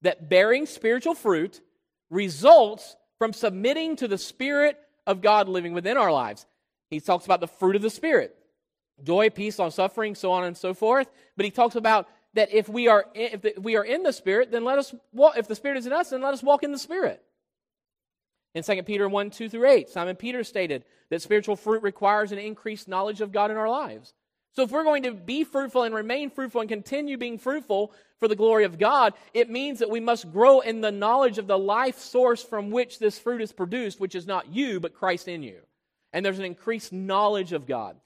that 0.00 0.30
bearing 0.30 0.64
spiritual 0.64 1.14
fruit 1.14 1.60
results 2.08 2.96
from 3.18 3.34
submitting 3.34 3.96
to 3.96 4.08
the 4.08 4.16
Spirit 4.16 4.78
of 5.06 5.20
God 5.20 5.48
living 5.48 5.72
within 5.72 5.96
our 5.96 6.12
lives. 6.12 6.46
He 6.90 7.00
talks 7.00 7.24
about 7.24 7.40
the 7.40 7.46
fruit 7.46 7.76
of 7.76 7.82
the 7.82 7.90
Spirit 7.90 8.36
joy, 9.02 9.30
peace, 9.30 9.58
long 9.58 9.70
suffering, 9.70 10.14
so 10.14 10.30
on 10.30 10.44
and 10.44 10.56
so 10.56 10.74
forth. 10.74 11.10
But 11.36 11.44
he 11.44 11.50
talks 11.50 11.74
about 11.74 12.08
that 12.34 12.52
if 12.52 12.68
we 12.68 12.88
are 12.88 13.06
if 13.14 13.58
we 13.58 13.76
are 13.76 13.84
in 13.84 14.02
the 14.02 14.12
Spirit, 14.12 14.50
then 14.50 14.64
let 14.64 14.78
us 14.78 14.94
walk. 15.12 15.36
If 15.36 15.48
the 15.48 15.54
Spirit 15.54 15.78
is 15.78 15.86
in 15.86 15.92
us, 15.92 16.10
then 16.10 16.22
let 16.22 16.34
us 16.34 16.42
walk 16.42 16.62
in 16.62 16.72
the 16.72 16.78
Spirit. 16.78 17.22
In 18.54 18.62
2 18.62 18.82
Peter 18.82 19.08
1 19.08 19.30
2 19.30 19.48
through 19.48 19.68
8, 19.68 19.88
Simon 19.88 20.16
Peter 20.16 20.42
stated 20.42 20.84
that 21.08 21.22
spiritual 21.22 21.56
fruit 21.56 21.82
requires 21.82 22.32
an 22.32 22.38
increased 22.38 22.88
knowledge 22.88 23.20
of 23.20 23.32
God 23.32 23.50
in 23.50 23.56
our 23.56 23.68
lives. 23.68 24.14
So, 24.52 24.62
if 24.64 24.70
we're 24.72 24.84
going 24.84 25.04
to 25.04 25.12
be 25.12 25.44
fruitful 25.44 25.84
and 25.84 25.94
remain 25.94 26.30
fruitful 26.30 26.60
and 26.60 26.68
continue 26.68 27.16
being 27.16 27.38
fruitful 27.38 27.92
for 28.18 28.26
the 28.26 28.36
glory 28.36 28.64
of 28.64 28.78
God, 28.78 29.14
it 29.32 29.48
means 29.48 29.78
that 29.78 29.90
we 29.90 30.00
must 30.00 30.32
grow 30.32 30.60
in 30.60 30.80
the 30.80 30.90
knowledge 30.90 31.38
of 31.38 31.46
the 31.46 31.58
life 31.58 31.98
source 31.98 32.42
from 32.42 32.70
which 32.70 32.98
this 32.98 33.18
fruit 33.18 33.42
is 33.42 33.52
produced, 33.52 34.00
which 34.00 34.14
is 34.14 34.26
not 34.26 34.52
you, 34.52 34.80
but 34.80 34.94
Christ 34.94 35.28
in 35.28 35.42
you. 35.42 35.60
And 36.12 36.26
there's 36.26 36.40
an 36.40 36.44
increased 36.44 36.92
knowledge 36.92 37.52
of 37.52 37.66
God. 37.66 37.96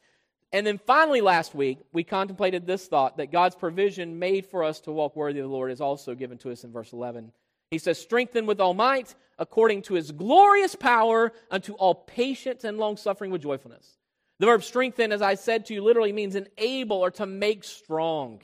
And 0.52 0.66
then 0.66 0.78
finally, 0.78 1.22
last 1.22 1.54
week, 1.54 1.78
we 1.92 2.04
contemplated 2.04 2.66
this 2.66 2.86
thought 2.86 3.16
that 3.16 3.32
God's 3.32 3.56
provision 3.56 4.18
made 4.18 4.46
for 4.46 4.62
us 4.62 4.80
to 4.80 4.92
walk 4.92 5.16
worthy 5.16 5.40
of 5.40 5.46
the 5.46 5.52
Lord 5.52 5.72
is 5.72 5.80
also 5.80 6.14
given 6.14 6.38
to 6.38 6.52
us 6.52 6.62
in 6.62 6.70
verse 6.70 6.92
11. 6.92 7.32
He 7.70 7.78
says, 7.78 7.98
Strengthen 7.98 8.46
with 8.46 8.60
all 8.60 8.74
might, 8.74 9.14
according 9.38 9.82
to 9.82 9.94
his 9.94 10.12
glorious 10.12 10.74
power, 10.74 11.32
unto 11.50 11.72
all 11.72 11.94
patience 11.94 12.62
and 12.62 12.78
long 12.78 12.98
suffering 12.98 13.30
with 13.32 13.42
joyfulness 13.42 13.96
the 14.38 14.46
verb 14.46 14.64
strengthen, 14.64 15.12
as 15.12 15.22
I 15.22 15.34
said 15.34 15.66
to 15.66 15.74
you, 15.74 15.82
literally 15.82 16.12
means 16.12 16.34
enable 16.34 16.96
or 16.96 17.10
to 17.12 17.26
make 17.26 17.64
strong. 17.64 18.40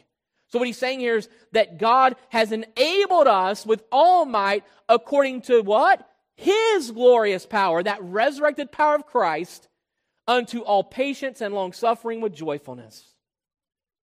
So, 0.48 0.58
what 0.58 0.66
he's 0.66 0.78
saying 0.78 1.00
here 1.00 1.16
is 1.16 1.28
that 1.52 1.78
God 1.78 2.16
has 2.28 2.52
enabled 2.52 3.26
us 3.26 3.64
with 3.64 3.84
all 3.90 4.24
might 4.24 4.64
according 4.88 5.42
to 5.42 5.62
what? 5.62 6.06
His 6.36 6.90
glorious 6.90 7.46
power, 7.46 7.82
that 7.82 8.02
resurrected 8.02 8.72
power 8.72 8.94
of 8.94 9.06
Christ, 9.06 9.68
unto 10.26 10.60
all 10.60 10.84
patience 10.84 11.40
and 11.40 11.54
long 11.54 11.72
suffering 11.72 12.20
with 12.20 12.34
joyfulness. 12.34 13.14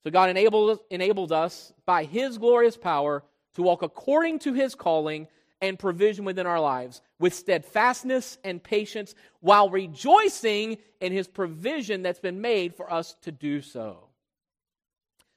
So, 0.04 0.12
God 0.12 0.30
enabled, 0.30 0.80
enabled 0.90 1.32
us 1.32 1.74
by 1.86 2.04
His 2.04 2.38
glorious 2.38 2.78
power 2.78 3.24
to 3.56 3.62
walk 3.62 3.82
according 3.82 4.40
to 4.40 4.54
His 4.54 4.76
calling 4.76 5.28
and 5.62 5.80
provision 5.80 6.26
within 6.26 6.46
our 6.46 6.60
lives 6.60 7.02
with 7.20 7.34
steadfastness 7.34 8.38
and 8.44 8.62
patience 8.62 9.16
while 9.40 9.70
rejoicing 9.70 10.78
in 11.02 11.12
his 11.12 11.28
provision 11.28 12.02
that's 12.02 12.20
been 12.20 12.42
made 12.42 12.76
for 12.76 12.92
us 12.92 13.16
to 13.24 13.32
do 13.32 13.62
so. 13.62 14.08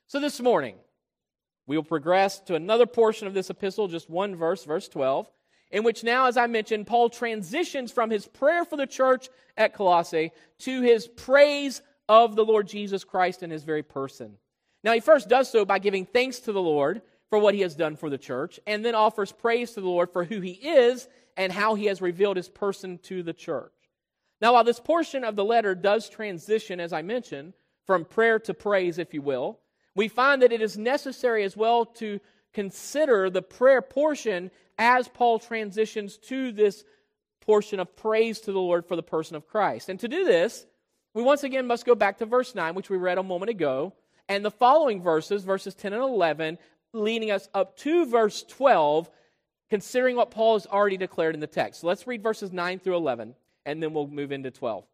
So 0.07 0.21
this 0.21 0.41
morning, 0.41 0.77
we 1.67 1.77
will 1.77 1.85
progress 1.85 2.41
to 2.41 2.57
another 2.57 2.87
portion 2.87 3.29
of 3.29 3.35
this 3.35 3.51
epistle, 3.51 3.89
just 3.89 4.11
one 4.11 4.35
verse, 4.35 4.65
verse 4.65 4.89
12, 4.89 5.31
in 5.71 5.85
which 5.85 6.03
now, 6.03 6.27
as 6.27 6.37
I 6.37 6.49
mentioned, 6.49 6.87
Paul 6.87 7.11
transitions 7.11 7.93
from 7.93 8.11
his 8.11 8.27
prayer 8.27 8.65
for 8.65 8.77
the 8.77 8.89
church 8.89 9.29
at 9.57 9.75
Colossae 9.75 10.33
to 10.61 10.83
his 10.83 11.07
praise 11.07 11.81
of 12.09 12.35
the 12.35 12.45
Lord 12.45 12.67
Jesus 12.67 13.05
Christ 13.05 13.45
in 13.45 13.51
his 13.51 13.63
very 13.63 13.85
person. 13.85 14.37
Now, 14.83 14.93
he 14.93 15.01
first 15.01 15.29
does 15.29 15.51
so 15.51 15.65
by 15.65 15.79
giving 15.79 16.07
thanks 16.07 16.41
to 16.41 16.53
the 16.53 16.61
Lord 16.61 17.03
for 17.31 17.39
what 17.39 17.55
he 17.55 17.61
has 17.61 17.77
done 17.77 17.97
for 17.97 18.11
the 18.11 18.19
church, 18.19 18.61
and 18.67 18.85
then 18.85 18.95
offers 18.95 19.33
praise 19.33 19.73
to 19.73 19.81
the 19.81 19.87
Lord 19.87 20.11
for 20.11 20.25
who 20.25 20.41
he 20.41 20.53
is 20.53 21.09
and 21.37 21.53
how 21.53 21.77
he 21.77 21.87
has 21.87 22.03
revealed 22.03 22.37
his 22.37 22.49
person 22.49 22.99
to 23.05 23.23
the 23.23 23.33
church. 23.33 23.73
Now, 24.41 24.55
while 24.55 24.65
this 24.65 24.81
portion 24.81 25.23
of 25.23 25.37
the 25.37 25.45
letter 25.45 25.75
does 25.75 26.09
transition, 26.09 26.81
as 26.81 26.93
I 26.93 27.03
mentioned, 27.03 27.55
from 27.87 28.05
prayer 28.05 28.39
to 28.41 28.55
praise, 28.55 28.99
if 28.99 29.15
you 29.15 29.23
will, 29.23 29.61
we 29.95 30.09
find 30.09 30.43
that 30.43 30.53
it 30.53 30.61
is 30.61 30.77
necessary 30.77 31.45
as 31.45 31.57
well 31.57 31.85
to 31.85 32.21
consider 32.53 33.31
the 33.31 33.43
prayer 33.43 33.83
portion 33.83 34.51
as 34.79 35.09
Paul 35.09 35.39
transitions 35.39 36.17
to 36.29 36.53
this 36.53 36.85
portion 37.41 37.81
of 37.81 37.97
praise 37.97 38.41
to 38.41 38.53
the 38.53 38.61
Lord 38.61 38.87
for 38.87 38.97
the 38.97 39.03
person 39.03 39.37
of 39.37 39.47
Christ. 39.47 39.89
And 39.89 40.01
to 40.01 40.09
do 40.09 40.25
this, 40.25 40.67
we 41.15 41.23
once 41.23 41.45
again 41.45 41.67
must 41.67 41.87
go 41.87 41.95
back 41.95 42.19
to 42.19 42.27
verse 42.27 42.55
9, 42.55 42.75
which 42.75 42.91
we 42.91 42.97
read 42.97 43.19
a 43.19 43.23
moment 43.23 43.51
ago, 43.51 43.93
and 44.29 44.45
the 44.45 44.51
following 44.51 45.03
verses, 45.03 45.43
verses 45.43 45.75
10 45.75 45.93
and 45.93 46.03
11, 46.03 46.59
leading 46.93 47.31
us 47.31 47.49
up 47.55 47.77
to 47.79 48.07
verse 48.07 48.43
12, 48.43 49.11
considering 49.69 50.17
what 50.17 50.31
Paul 50.31 50.55
has 50.55 50.67
already 50.67 50.97
declared 50.97 51.35
in 51.35 51.41
the 51.41 51.47
text. 51.47 51.81
So 51.81 51.87
let's 51.87 52.07
read 52.07 52.23
verses 52.23 52.53
9 52.53 52.79
through 52.81 52.97
11, 52.97 53.35
and 53.67 53.83
then 53.83 53.93
we'll 53.93 54.09
move 54.09 54.33
into 54.33 54.51
12. 54.51 54.85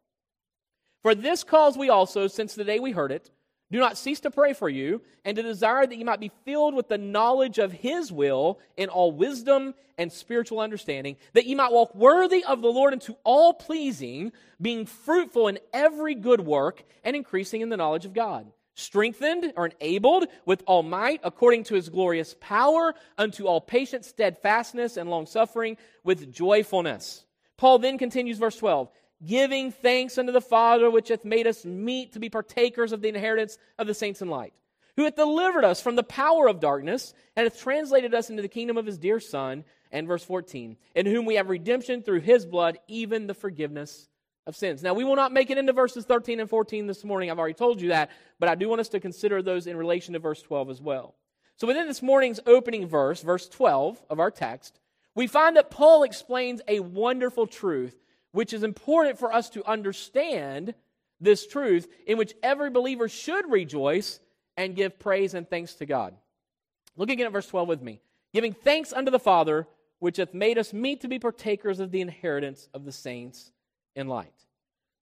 For 1.01 1.15
this 1.15 1.43
cause 1.43 1.77
we 1.77 1.89
also, 1.89 2.27
since 2.27 2.53
the 2.53 2.63
day 2.63 2.79
we 2.79 2.91
heard 2.91 3.11
it, 3.11 3.31
do 3.69 3.79
not 3.79 3.97
cease 3.97 4.21
to 4.21 4.31
pray 4.31 4.53
for 4.53 4.69
you, 4.69 5.01
and 5.25 5.35
to 5.35 5.43
desire 5.43 5.85
that 5.85 5.97
you 5.97 6.05
might 6.05 6.21
be 6.21 6.31
filled 6.45 6.73
with 6.73 6.87
the 6.87 6.97
knowledge 6.97 7.57
of 7.57 7.73
His 7.73 8.11
will 8.11 8.59
in 8.77 8.87
all 8.87 9.11
wisdom 9.11 9.73
and 9.97 10.11
spiritual 10.11 10.59
understanding, 10.59 11.17
that 11.33 11.45
ye 11.45 11.55
might 11.55 11.73
walk 11.73 11.93
worthy 11.93 12.45
of 12.45 12.61
the 12.61 12.71
Lord 12.71 12.93
unto 12.93 13.15
all 13.25 13.53
pleasing, 13.53 14.31
being 14.61 14.85
fruitful 14.85 15.49
in 15.49 15.59
every 15.73 16.15
good 16.15 16.39
work, 16.41 16.83
and 17.03 17.15
increasing 17.15 17.61
in 17.61 17.69
the 17.69 17.77
knowledge 17.77 18.05
of 18.05 18.13
God 18.13 18.51
strengthened 18.77 19.51
or 19.57 19.67
enabled 19.67 20.27
with 20.45 20.63
all 20.67 20.83
might 20.83 21.19
according 21.23 21.63
to 21.65 21.75
his 21.75 21.89
glorious 21.89 22.35
power 22.39 22.93
unto 23.17 23.47
all 23.47 23.59
patience, 23.59 24.07
steadfastness, 24.07 24.97
and 24.97 25.09
long 25.09 25.25
suffering 25.25 25.77
with 26.03 26.31
joyfulness. 26.31 27.25
Paul 27.57 27.79
then 27.79 27.97
continues, 27.97 28.37
verse 28.37 28.55
12, 28.55 28.89
giving 29.25 29.71
thanks 29.71 30.17
unto 30.17 30.31
the 30.31 30.39
Father 30.39 30.91
which 30.91 31.09
hath 31.09 31.25
made 31.25 31.47
us 31.47 31.65
meet 31.65 32.13
to 32.13 32.19
be 32.19 32.29
partakers 32.29 32.91
of 32.91 33.01
the 33.01 33.09
inheritance 33.09 33.57
of 33.79 33.87
the 33.87 33.95
saints 33.95 34.21
in 34.21 34.29
light, 34.29 34.53
who 34.95 35.05
hath 35.05 35.15
delivered 35.15 35.65
us 35.65 35.81
from 35.81 35.95
the 35.95 36.03
power 36.03 36.47
of 36.47 36.59
darkness 36.59 37.15
and 37.35 37.45
hath 37.45 37.59
translated 37.59 38.13
us 38.13 38.29
into 38.29 38.43
the 38.43 38.47
kingdom 38.47 38.77
of 38.77 38.85
his 38.85 38.99
dear 38.99 39.19
Son. 39.19 39.65
And 39.89 40.05
verse 40.05 40.23
14, 40.23 40.75
in 40.95 41.05
whom 41.05 41.25
we 41.25 41.35
have 41.35 41.49
redemption 41.49 42.03
through 42.03 42.19
his 42.19 42.45
blood, 42.45 42.77
even 42.89 43.25
the 43.25 43.33
forgiveness 43.33 44.09
of 44.47 44.55
sins. 44.55 44.81
Now, 44.81 44.93
we 44.93 45.03
will 45.03 45.17
not 45.17 45.33
make 45.33 45.49
it 45.49 45.57
into 45.57 45.73
verses 45.73 46.05
13 46.05 46.39
and 46.39 46.49
14 46.49 46.87
this 46.87 47.03
morning. 47.03 47.29
I've 47.29 47.37
already 47.37 47.53
told 47.53 47.81
you 47.81 47.89
that, 47.89 48.09
but 48.39 48.49
I 48.49 48.55
do 48.55 48.69
want 48.69 48.79
us 48.79 48.89
to 48.89 48.99
consider 48.99 49.41
those 49.41 49.67
in 49.67 49.75
relation 49.75 50.13
to 50.13 50.19
verse 50.19 50.41
12 50.41 50.69
as 50.69 50.81
well. 50.81 51.15
So, 51.57 51.67
within 51.67 51.87
this 51.87 52.01
morning's 52.01 52.39
opening 52.47 52.87
verse, 52.87 53.21
verse 53.21 53.49
12 53.49 54.01
of 54.09 54.19
our 54.19 54.31
text, 54.31 54.79
we 55.13 55.27
find 55.27 55.57
that 55.57 55.69
Paul 55.69 56.03
explains 56.03 56.61
a 56.67 56.79
wonderful 56.79 57.45
truth, 57.45 57.99
which 58.31 58.53
is 58.53 58.63
important 58.63 59.19
for 59.19 59.33
us 59.33 59.49
to 59.49 59.69
understand 59.69 60.73
this 61.19 61.45
truth, 61.45 61.87
in 62.05 62.17
which 62.17 62.35
every 62.41 62.69
believer 62.69 63.09
should 63.09 63.51
rejoice 63.51 64.19
and 64.55 64.75
give 64.75 64.97
praise 64.97 65.33
and 65.33 65.49
thanks 65.49 65.73
to 65.75 65.85
God. 65.85 66.15
Look 66.95 67.09
again 67.09 67.25
at 67.25 67.33
verse 67.33 67.47
12 67.47 67.67
with 67.67 67.81
me. 67.81 67.99
Giving 68.33 68.53
thanks 68.53 68.93
unto 68.93 69.11
the 69.11 69.19
Father, 69.19 69.67
which 69.99 70.17
hath 70.17 70.33
made 70.33 70.57
us 70.57 70.73
meet 70.73 71.01
to 71.01 71.07
be 71.07 71.19
partakers 71.19 71.79
of 71.79 71.91
the 71.91 72.01
inheritance 72.01 72.69
of 72.73 72.85
the 72.85 72.91
saints 72.91 73.51
in 73.97 74.07
light. 74.07 74.31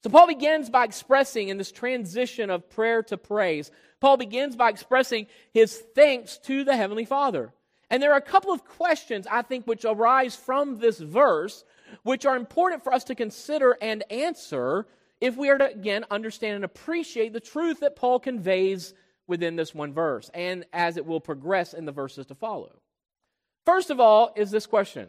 So, 0.03 0.09
Paul 0.09 0.27
begins 0.27 0.69
by 0.69 0.83
expressing 0.83 1.49
in 1.49 1.57
this 1.57 1.71
transition 1.71 2.49
of 2.49 2.69
prayer 2.69 3.03
to 3.03 3.17
praise, 3.17 3.71
Paul 3.99 4.17
begins 4.17 4.55
by 4.55 4.69
expressing 4.69 5.27
his 5.53 5.77
thanks 5.95 6.37
to 6.45 6.63
the 6.63 6.75
Heavenly 6.75 7.05
Father. 7.05 7.53
And 7.89 8.01
there 8.01 8.13
are 8.13 8.17
a 8.17 8.21
couple 8.21 8.51
of 8.51 8.65
questions, 8.65 9.27
I 9.29 9.41
think, 9.41 9.65
which 9.65 9.85
arise 9.85 10.35
from 10.35 10.79
this 10.79 10.99
verse, 10.99 11.63
which 12.03 12.25
are 12.25 12.35
important 12.35 12.83
for 12.83 12.93
us 12.93 13.03
to 13.05 13.15
consider 13.15 13.77
and 13.81 14.03
answer 14.11 14.87
if 15.21 15.37
we 15.37 15.49
are 15.49 15.57
to, 15.57 15.71
again, 15.71 16.05
understand 16.11 16.55
and 16.55 16.65
appreciate 16.65 17.33
the 17.33 17.39
truth 17.39 17.81
that 17.81 17.95
Paul 17.95 18.19
conveys 18.19 18.93
within 19.27 19.55
this 19.55 19.73
one 19.73 19.93
verse 19.93 20.29
and 20.33 20.65
as 20.73 20.97
it 20.97 21.05
will 21.05 21.19
progress 21.19 21.73
in 21.73 21.85
the 21.85 21.91
verses 21.91 22.25
to 22.27 22.35
follow. 22.35 22.79
First 23.65 23.89
of 23.89 23.99
all, 23.99 24.33
is 24.35 24.51
this 24.51 24.67
question 24.67 25.07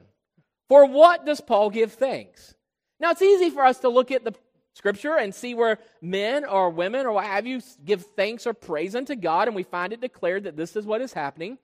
For 0.68 0.86
what 0.86 1.26
does 1.26 1.40
Paul 1.40 1.70
give 1.70 1.92
thanks? 1.92 2.55
Now, 2.98 3.10
it's 3.10 3.22
easy 3.22 3.50
for 3.50 3.64
us 3.64 3.80
to 3.80 3.88
look 3.88 4.10
at 4.10 4.24
the 4.24 4.34
scripture 4.74 5.16
and 5.16 5.34
see 5.34 5.54
where 5.54 5.78
men 6.00 6.44
or 6.44 6.70
women 6.70 7.06
or 7.06 7.12
what 7.12 7.24
have 7.24 7.46
you 7.46 7.60
give 7.84 8.04
thanks 8.16 8.46
or 8.46 8.54
praise 8.54 8.94
unto 8.94 9.14
God, 9.14 9.48
and 9.48 9.56
we 9.56 9.62
find 9.62 9.92
it 9.92 10.00
declared 10.00 10.44
that 10.44 10.56
this 10.56 10.76
is 10.76 10.86
what 10.86 11.00
is 11.00 11.12
happening. 11.12 11.58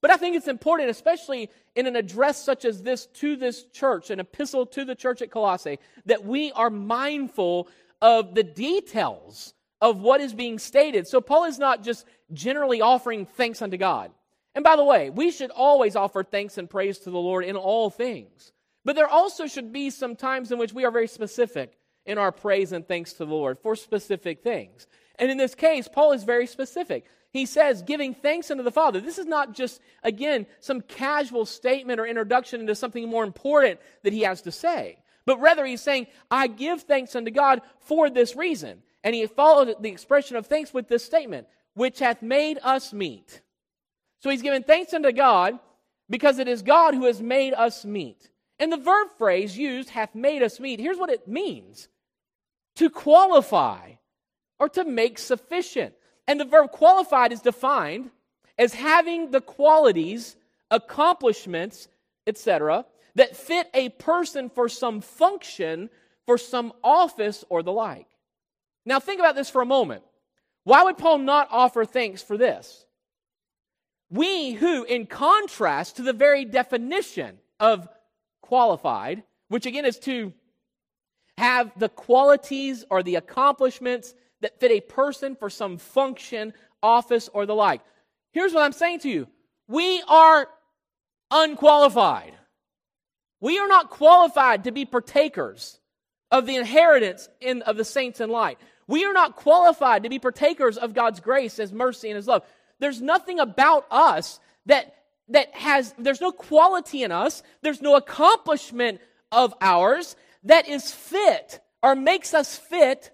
But 0.00 0.10
I 0.10 0.16
think 0.16 0.36
it's 0.36 0.48
important, 0.48 0.90
especially 0.90 1.50
in 1.74 1.86
an 1.86 1.96
address 1.96 2.42
such 2.42 2.64
as 2.64 2.82
this 2.82 3.06
to 3.06 3.36
this 3.36 3.64
church, 3.64 4.10
an 4.10 4.20
epistle 4.20 4.64
to 4.66 4.84
the 4.84 4.94
church 4.94 5.20
at 5.20 5.30
Colossae, 5.30 5.78
that 6.06 6.24
we 6.24 6.52
are 6.52 6.70
mindful 6.70 7.68
of 8.00 8.34
the 8.34 8.42
details 8.42 9.52
of 9.80 10.00
what 10.00 10.20
is 10.20 10.32
being 10.32 10.58
stated. 10.58 11.06
So 11.06 11.20
Paul 11.20 11.44
is 11.44 11.58
not 11.58 11.82
just 11.82 12.06
generally 12.32 12.80
offering 12.80 13.26
thanks 13.26 13.60
unto 13.62 13.76
God. 13.76 14.10
And 14.54 14.64
by 14.64 14.76
the 14.76 14.84
way, 14.84 15.10
we 15.10 15.30
should 15.30 15.50
always 15.50 15.96
offer 15.96 16.22
thanks 16.22 16.58
and 16.58 16.68
praise 16.68 16.98
to 17.00 17.10
the 17.10 17.18
Lord 17.18 17.44
in 17.44 17.56
all 17.56 17.90
things. 17.90 18.52
But 18.84 18.96
there 18.96 19.08
also 19.08 19.46
should 19.46 19.72
be 19.72 19.90
some 19.90 20.16
times 20.16 20.52
in 20.52 20.58
which 20.58 20.72
we 20.72 20.84
are 20.84 20.90
very 20.90 21.08
specific 21.08 21.78
in 22.06 22.18
our 22.18 22.32
praise 22.32 22.72
and 22.72 22.86
thanks 22.86 23.12
to 23.14 23.24
the 23.24 23.34
Lord 23.34 23.58
for 23.58 23.76
specific 23.76 24.42
things. 24.42 24.86
And 25.18 25.30
in 25.30 25.36
this 25.36 25.54
case, 25.54 25.86
Paul 25.86 26.12
is 26.12 26.24
very 26.24 26.46
specific. 26.46 27.04
He 27.32 27.46
says, 27.46 27.82
giving 27.82 28.14
thanks 28.14 28.50
unto 28.50 28.62
the 28.62 28.72
Father. 28.72 29.00
This 29.00 29.18
is 29.18 29.26
not 29.26 29.52
just, 29.52 29.80
again, 30.02 30.46
some 30.60 30.80
casual 30.80 31.44
statement 31.44 32.00
or 32.00 32.06
introduction 32.06 32.60
into 32.60 32.74
something 32.74 33.08
more 33.08 33.22
important 33.22 33.78
that 34.02 34.12
he 34.12 34.22
has 34.22 34.42
to 34.42 34.50
say. 34.50 34.98
But 35.26 35.40
rather, 35.40 35.64
he's 35.64 35.82
saying, 35.82 36.06
I 36.30 36.48
give 36.48 36.82
thanks 36.82 37.14
unto 37.14 37.30
God 37.30 37.60
for 37.80 38.10
this 38.10 38.34
reason. 38.34 38.82
And 39.04 39.14
he 39.14 39.26
followed 39.26 39.76
the 39.80 39.90
expression 39.90 40.36
of 40.36 40.46
thanks 40.46 40.74
with 40.74 40.88
this 40.88 41.04
statement, 41.04 41.46
which 41.74 42.00
hath 42.00 42.22
made 42.22 42.58
us 42.62 42.92
meet. 42.92 43.42
So 44.20 44.30
he's 44.30 44.42
giving 44.42 44.64
thanks 44.64 44.92
unto 44.92 45.12
God 45.12 45.58
because 46.08 46.38
it 46.38 46.48
is 46.48 46.62
God 46.62 46.94
who 46.94 47.04
has 47.04 47.22
made 47.22 47.54
us 47.54 47.84
meet. 47.84 48.28
And 48.60 48.70
the 48.70 48.76
verb 48.76 49.08
phrase 49.16 49.56
used, 49.56 49.90
hath 49.90 50.14
made 50.14 50.42
us 50.42 50.60
meet, 50.60 50.78
here's 50.78 50.98
what 50.98 51.10
it 51.10 51.26
means 51.26 51.88
to 52.76 52.90
qualify 52.90 53.92
or 54.58 54.68
to 54.68 54.84
make 54.84 55.18
sufficient. 55.18 55.94
And 56.28 56.38
the 56.38 56.44
verb 56.44 56.70
qualified 56.70 57.32
is 57.32 57.40
defined 57.40 58.10
as 58.58 58.74
having 58.74 59.30
the 59.30 59.40
qualities, 59.40 60.36
accomplishments, 60.70 61.88
etc., 62.26 62.84
that 63.16 63.34
fit 63.34 63.68
a 63.74 63.88
person 63.88 64.50
for 64.50 64.68
some 64.68 65.00
function, 65.00 65.90
for 66.26 66.38
some 66.38 66.72
office, 66.84 67.42
or 67.48 67.62
the 67.62 67.72
like. 67.72 68.06
Now, 68.84 69.00
think 69.00 69.18
about 69.18 69.34
this 69.34 69.50
for 69.50 69.62
a 69.62 69.66
moment. 69.66 70.04
Why 70.64 70.84
would 70.84 70.98
Paul 70.98 71.18
not 71.18 71.48
offer 71.50 71.84
thanks 71.84 72.22
for 72.22 72.36
this? 72.36 72.84
We 74.10 74.52
who, 74.52 74.84
in 74.84 75.06
contrast 75.06 75.96
to 75.96 76.02
the 76.02 76.12
very 76.12 76.44
definition 76.44 77.38
of 77.58 77.88
qualified, 78.42 79.22
which 79.48 79.66
again 79.66 79.84
is 79.84 79.98
to 80.00 80.32
have 81.38 81.72
the 81.78 81.88
qualities 81.88 82.84
or 82.90 83.02
the 83.02 83.16
accomplishments 83.16 84.14
that 84.40 84.60
fit 84.60 84.70
a 84.70 84.80
person 84.80 85.36
for 85.36 85.50
some 85.50 85.78
function, 85.78 86.52
office, 86.82 87.28
or 87.32 87.46
the 87.46 87.54
like. 87.54 87.80
Here's 88.32 88.52
what 88.52 88.62
I'm 88.62 88.72
saying 88.72 89.00
to 89.00 89.08
you 89.08 89.26
we 89.68 90.02
are 90.08 90.48
unqualified. 91.30 92.34
We 93.40 93.58
are 93.58 93.68
not 93.68 93.88
qualified 93.88 94.64
to 94.64 94.72
be 94.72 94.84
partakers 94.84 95.78
of 96.30 96.46
the 96.46 96.56
inheritance 96.56 97.28
in, 97.40 97.62
of 97.62 97.76
the 97.76 97.84
saints 97.84 98.20
in 98.20 98.30
light. 98.30 98.58
We 98.86 99.04
are 99.04 99.12
not 99.12 99.36
qualified 99.36 100.02
to 100.02 100.08
be 100.08 100.18
partakers 100.18 100.76
of 100.76 100.94
God's 100.94 101.20
grace, 101.20 101.56
His 101.56 101.72
mercy, 101.72 102.10
and 102.10 102.16
His 102.16 102.26
love. 102.26 102.44
There's 102.80 103.00
nothing 103.00 103.38
about 103.40 103.86
us 103.90 104.40
that, 104.66 104.94
that 105.30 105.54
has, 105.54 105.94
there's 105.98 106.20
no 106.20 106.32
quality 106.32 107.02
in 107.02 107.12
us, 107.12 107.42
there's 107.62 107.82
no 107.82 107.96
accomplishment 107.96 109.00
of 109.32 109.54
ours 109.60 110.16
that 110.44 110.68
is 110.68 110.90
fit 110.90 111.60
or 111.82 111.94
makes 111.94 112.34
us 112.34 112.56
fit 112.56 113.10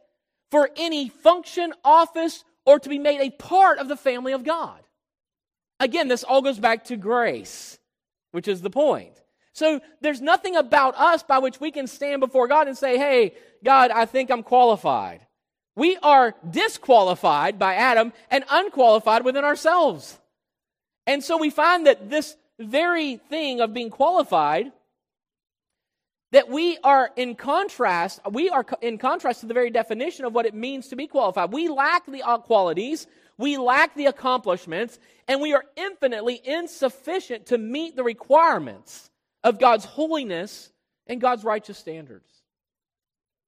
for 0.51 0.71
any 0.77 1.09
function, 1.09 1.73
office, 1.85 2.45
or 2.65 2.79
to 2.79 2.89
be 2.89 2.99
made 2.99 3.21
a 3.21 3.31
part 3.31 3.79
of 3.79 3.89
the 3.89 3.97
family 3.97 4.33
of 4.33 4.45
God. 4.45 4.81
Again, 5.79 6.09
this 6.09 6.25
all 6.25 6.43
goes 6.43 6.59
back 6.59 6.85
to 6.85 6.97
grace, 6.97 7.79
which 8.33 8.49
is 8.49 8.63
the 8.63 8.71
point. 8.71 9.13
So 9.53 9.81
there's 10.01 10.21
nothing 10.21 10.57
about 10.57 10.97
us 10.97 11.23
by 11.23 11.39
which 11.39 11.61
we 11.61 11.71
can 11.71 11.87
stand 11.87 12.21
before 12.21 12.49
God 12.49 12.69
and 12.69 12.77
say, 12.77 12.99
hey, 12.99 13.35
God, 13.65 13.91
I 13.91 14.05
think 14.05 14.31
I'm 14.31 14.43
qualified. 14.43 15.21
We 15.75 15.97
are 16.03 16.35
disqualified 16.49 17.59
by 17.59 17.75
Adam 17.75 18.13
and 18.31 18.45
unqualified 18.51 19.25
within 19.25 19.45
ourselves. 19.45 20.19
And 21.07 21.23
so 21.23 21.37
we 21.37 21.51
find 21.51 21.87
that 21.87 22.11
this 22.11 22.37
very 22.59 23.17
thing 23.17 23.61
of 23.61 23.73
being 23.73 23.91
qualified, 23.91 24.73
that 26.33 26.49
we 26.49 26.79
are 26.83 27.11
in 27.17 27.35
contrast, 27.35 28.21
we 28.31 28.51
are 28.51 28.67
in 28.83 28.99
contrast 28.99 29.41
to 29.41 29.47
the 29.47 29.55
very 29.55 29.71
definition 29.71 30.25
of 30.25 30.35
what 30.35 30.47
it 30.47 30.55
means 30.55 30.89
to 30.89 30.97
be 30.97 31.07
qualified. 31.07 31.53
We 31.53 31.69
lack 31.69 32.07
the 32.07 32.23
uh, 32.23 32.39
qualities, 32.39 33.07
we 33.39 33.57
lack 33.57 33.95
the 33.95 34.07
accomplishments, 34.07 34.99
and 35.29 35.41
we 35.41 35.55
are 35.55 35.65
infinitely 35.77 36.41
insufficient 36.45 37.47
to 37.47 37.59
meet 37.59 37.95
the 37.95 38.05
requirements 38.05 39.11
of 39.45 39.61
God's 39.61 39.85
holiness 39.85 40.73
and 41.07 41.21
God's 41.21 41.45
righteous 41.45 41.79
standards. 41.79 42.31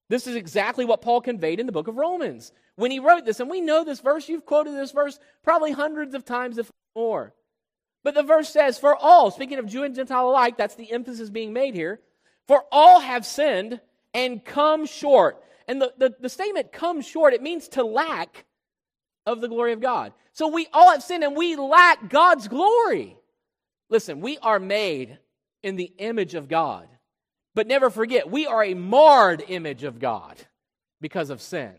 This 0.09 0.27
is 0.27 0.37
exactly 0.37 0.85
what 0.85 1.03
Paul 1.03 1.21
conveyed 1.21 1.61
in 1.61 1.66
the 1.66 1.73
book 1.73 1.88
of 1.88 1.97
Romans 1.97 2.53
when 2.77 2.90
he 2.90 3.01
wrote 3.01 3.25
this. 3.25 3.40
And 3.40 3.51
we 3.51 3.61
know 3.61 3.85
this 3.85 4.01
verse, 4.01 4.29
you've 4.29 4.47
quoted 4.47 4.75
this 4.75 4.92
verse 4.92 5.18
probably 5.42 5.73
hundreds 5.73 6.14
of 6.14 6.25
times, 6.25 6.57
if 6.57 6.71
more. 6.94 7.35
But 8.04 8.14
the 8.14 8.22
verse 8.22 8.48
says, 8.48 8.78
For 8.78 8.96
all, 8.96 9.30
speaking 9.30 9.58
of 9.58 9.66
Jew 9.66 9.82
and 9.82 9.94
Gentile 9.94 10.30
alike, 10.30 10.56
that's 10.56 10.74
the 10.74 10.92
emphasis 10.92 11.30
being 11.30 11.52
made 11.52 11.74
here, 11.74 12.00
for 12.46 12.64
all 12.70 13.00
have 13.00 13.26
sinned 13.26 13.80
and 14.14 14.44
come 14.44 14.87
short. 14.87 15.42
And 15.66 15.82
the, 15.82 15.92
the, 15.98 16.14
the 16.18 16.28
statement 16.28 16.72
come 16.72 17.00
short, 17.02 17.34
it 17.34 17.42
means 17.42 17.68
to 17.68 17.84
lack 17.84 18.46
of 19.26 19.40
the 19.40 19.48
glory 19.48 19.72
of 19.72 19.80
God. 19.80 20.12
So 20.32 20.48
we 20.48 20.68
all 20.72 20.92
have 20.92 21.02
sinned 21.02 21.24
and 21.24 21.37
we 21.37 21.56
lack 21.56 22.08
God's 22.08 22.48
glory. 22.48 23.16
Listen, 23.90 24.20
we 24.20 24.38
are 24.38 24.61
made 24.61 25.18
in 25.62 25.76
the 25.76 25.92
image 25.98 26.34
of 26.34 26.48
God. 26.48 26.88
But 27.54 27.66
never 27.66 27.90
forget, 27.90 28.30
we 28.30 28.46
are 28.46 28.62
a 28.62 28.74
marred 28.74 29.42
image 29.48 29.82
of 29.82 29.98
God 29.98 30.37
because 31.00 31.30
of 31.30 31.42
sin. 31.42 31.74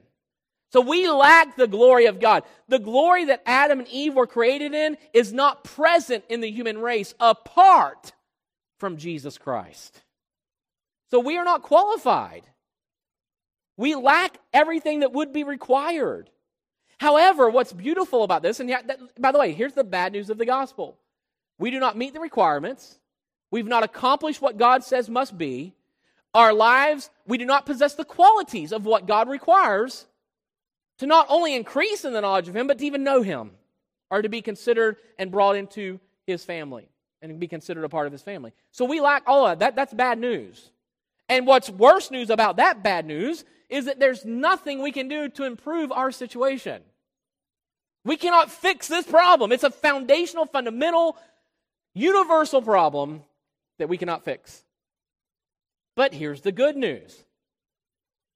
So 0.72 0.82
we 0.82 1.10
lack 1.10 1.56
the 1.56 1.68
glory 1.68 2.06
of 2.06 2.20
God. 2.20 2.44
The 2.68 2.80
glory 2.80 3.26
that 3.26 3.42
Adam 3.46 3.80
and 3.80 3.88
Eve 3.88 4.14
were 4.14 4.28
created 4.28 4.74
in 4.74 4.98
is 5.14 5.34
not 5.34 5.64
present 5.64 6.24
in 6.30 6.42
the 6.42 6.52
human 6.52 6.78
race 6.78 7.16
apart 7.20 8.14
from 8.78 8.98
Jesus 8.98 9.38
Christ. 9.38 10.04
So 11.10 11.20
we 11.20 11.38
are 11.38 11.46
not 11.46 11.64
qualified. 11.64 12.44
We 13.78 13.96
lack 13.96 14.38
everything 14.54 15.00
that 15.00 15.14
would 15.14 15.34
be 15.34 15.44
required. 15.44 16.30
However, 17.00 17.50
what's 17.50 17.74
beautiful 17.74 18.24
about 18.24 18.44
this, 18.44 18.60
and 18.60 18.70
by 19.20 19.32
the 19.32 19.40
way, 19.40 19.54
here's 19.54 19.74
the 19.74 19.84
bad 19.84 20.14
news 20.14 20.30
of 20.30 20.38
the 20.38 20.46
gospel 20.46 20.98
we 21.58 21.72
do 21.72 21.80
not 21.80 21.98
meet 21.98 22.14
the 22.14 22.20
requirements. 22.20 23.00
We've 23.52 23.68
not 23.68 23.84
accomplished 23.84 24.42
what 24.42 24.58
God 24.58 24.84
says 24.84 25.10
must 25.10 25.38
be. 25.38 25.74
Our 26.34 26.54
lives, 26.54 27.10
we 27.26 27.40
do 27.40 27.46
not 27.46 27.66
possess 27.66 27.96
the 27.96 28.06
qualities 28.06 28.72
of 28.72 28.86
what 28.86 29.08
God 29.08 29.28
requires 29.28 30.06
to 31.00 31.08
not 31.08 31.26
only 31.30 31.56
increase 31.56 32.06
in 32.06 32.14
the 32.14 32.22
knowledge 32.22 32.48
of 32.48 32.56
Him, 32.56 32.68
but 32.68 32.78
to 32.78 32.86
even 32.86 33.04
know 33.04 33.22
Him, 33.22 33.52
or 34.12 34.22
to 34.22 34.30
be 34.30 34.42
considered 34.42 34.98
and 35.18 35.32
brought 35.32 35.56
into 35.56 36.00
His 36.28 36.44
family 36.46 36.90
and 37.22 37.40
be 37.40 37.48
considered 37.48 37.84
a 37.84 37.90
part 37.90 38.08
of 38.08 38.14
His 38.14 38.22
family. 38.22 38.54
So 38.72 38.86
we 38.86 39.02
lack 39.02 39.24
all 39.28 39.48
of 39.48 39.60
that. 39.60 39.76
That's 39.76 39.94
bad 39.94 40.20
news. 40.20 40.72
And 41.28 41.46
what's 41.46 41.70
worse 41.70 42.12
news 42.12 42.30
about 42.30 42.58
that 42.58 42.84
bad 42.84 43.06
news 43.06 43.44
is 43.70 43.86
that 43.86 44.00
there's 44.00 44.26
nothing 44.26 44.82
we 44.82 44.92
can 44.92 45.08
do 45.08 45.30
to 45.30 45.44
improve 45.44 45.92
our 45.92 46.12
situation. 46.12 46.82
We 48.04 48.18
cannot 48.18 48.50
fix 48.50 48.88
this 48.88 49.06
problem. 49.06 49.52
It's 49.52 49.64
a 49.64 49.70
foundational, 49.70 50.46
fundamental, 50.46 51.18
universal 51.94 52.62
problem 52.62 53.24
that 53.78 53.90
we 53.90 53.98
cannot 53.98 54.26
fix. 54.26 54.64
But 55.96 56.14
here's 56.14 56.42
the 56.42 56.52
good 56.52 56.78
news 56.78 57.24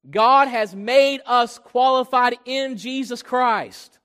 God 0.10 0.48
has 0.48 0.76
made 0.76 1.22
us 1.26 1.58
qualified 1.60 2.38
in 2.46 2.78
Jesus 2.78 3.22
Christ. 3.24 4.00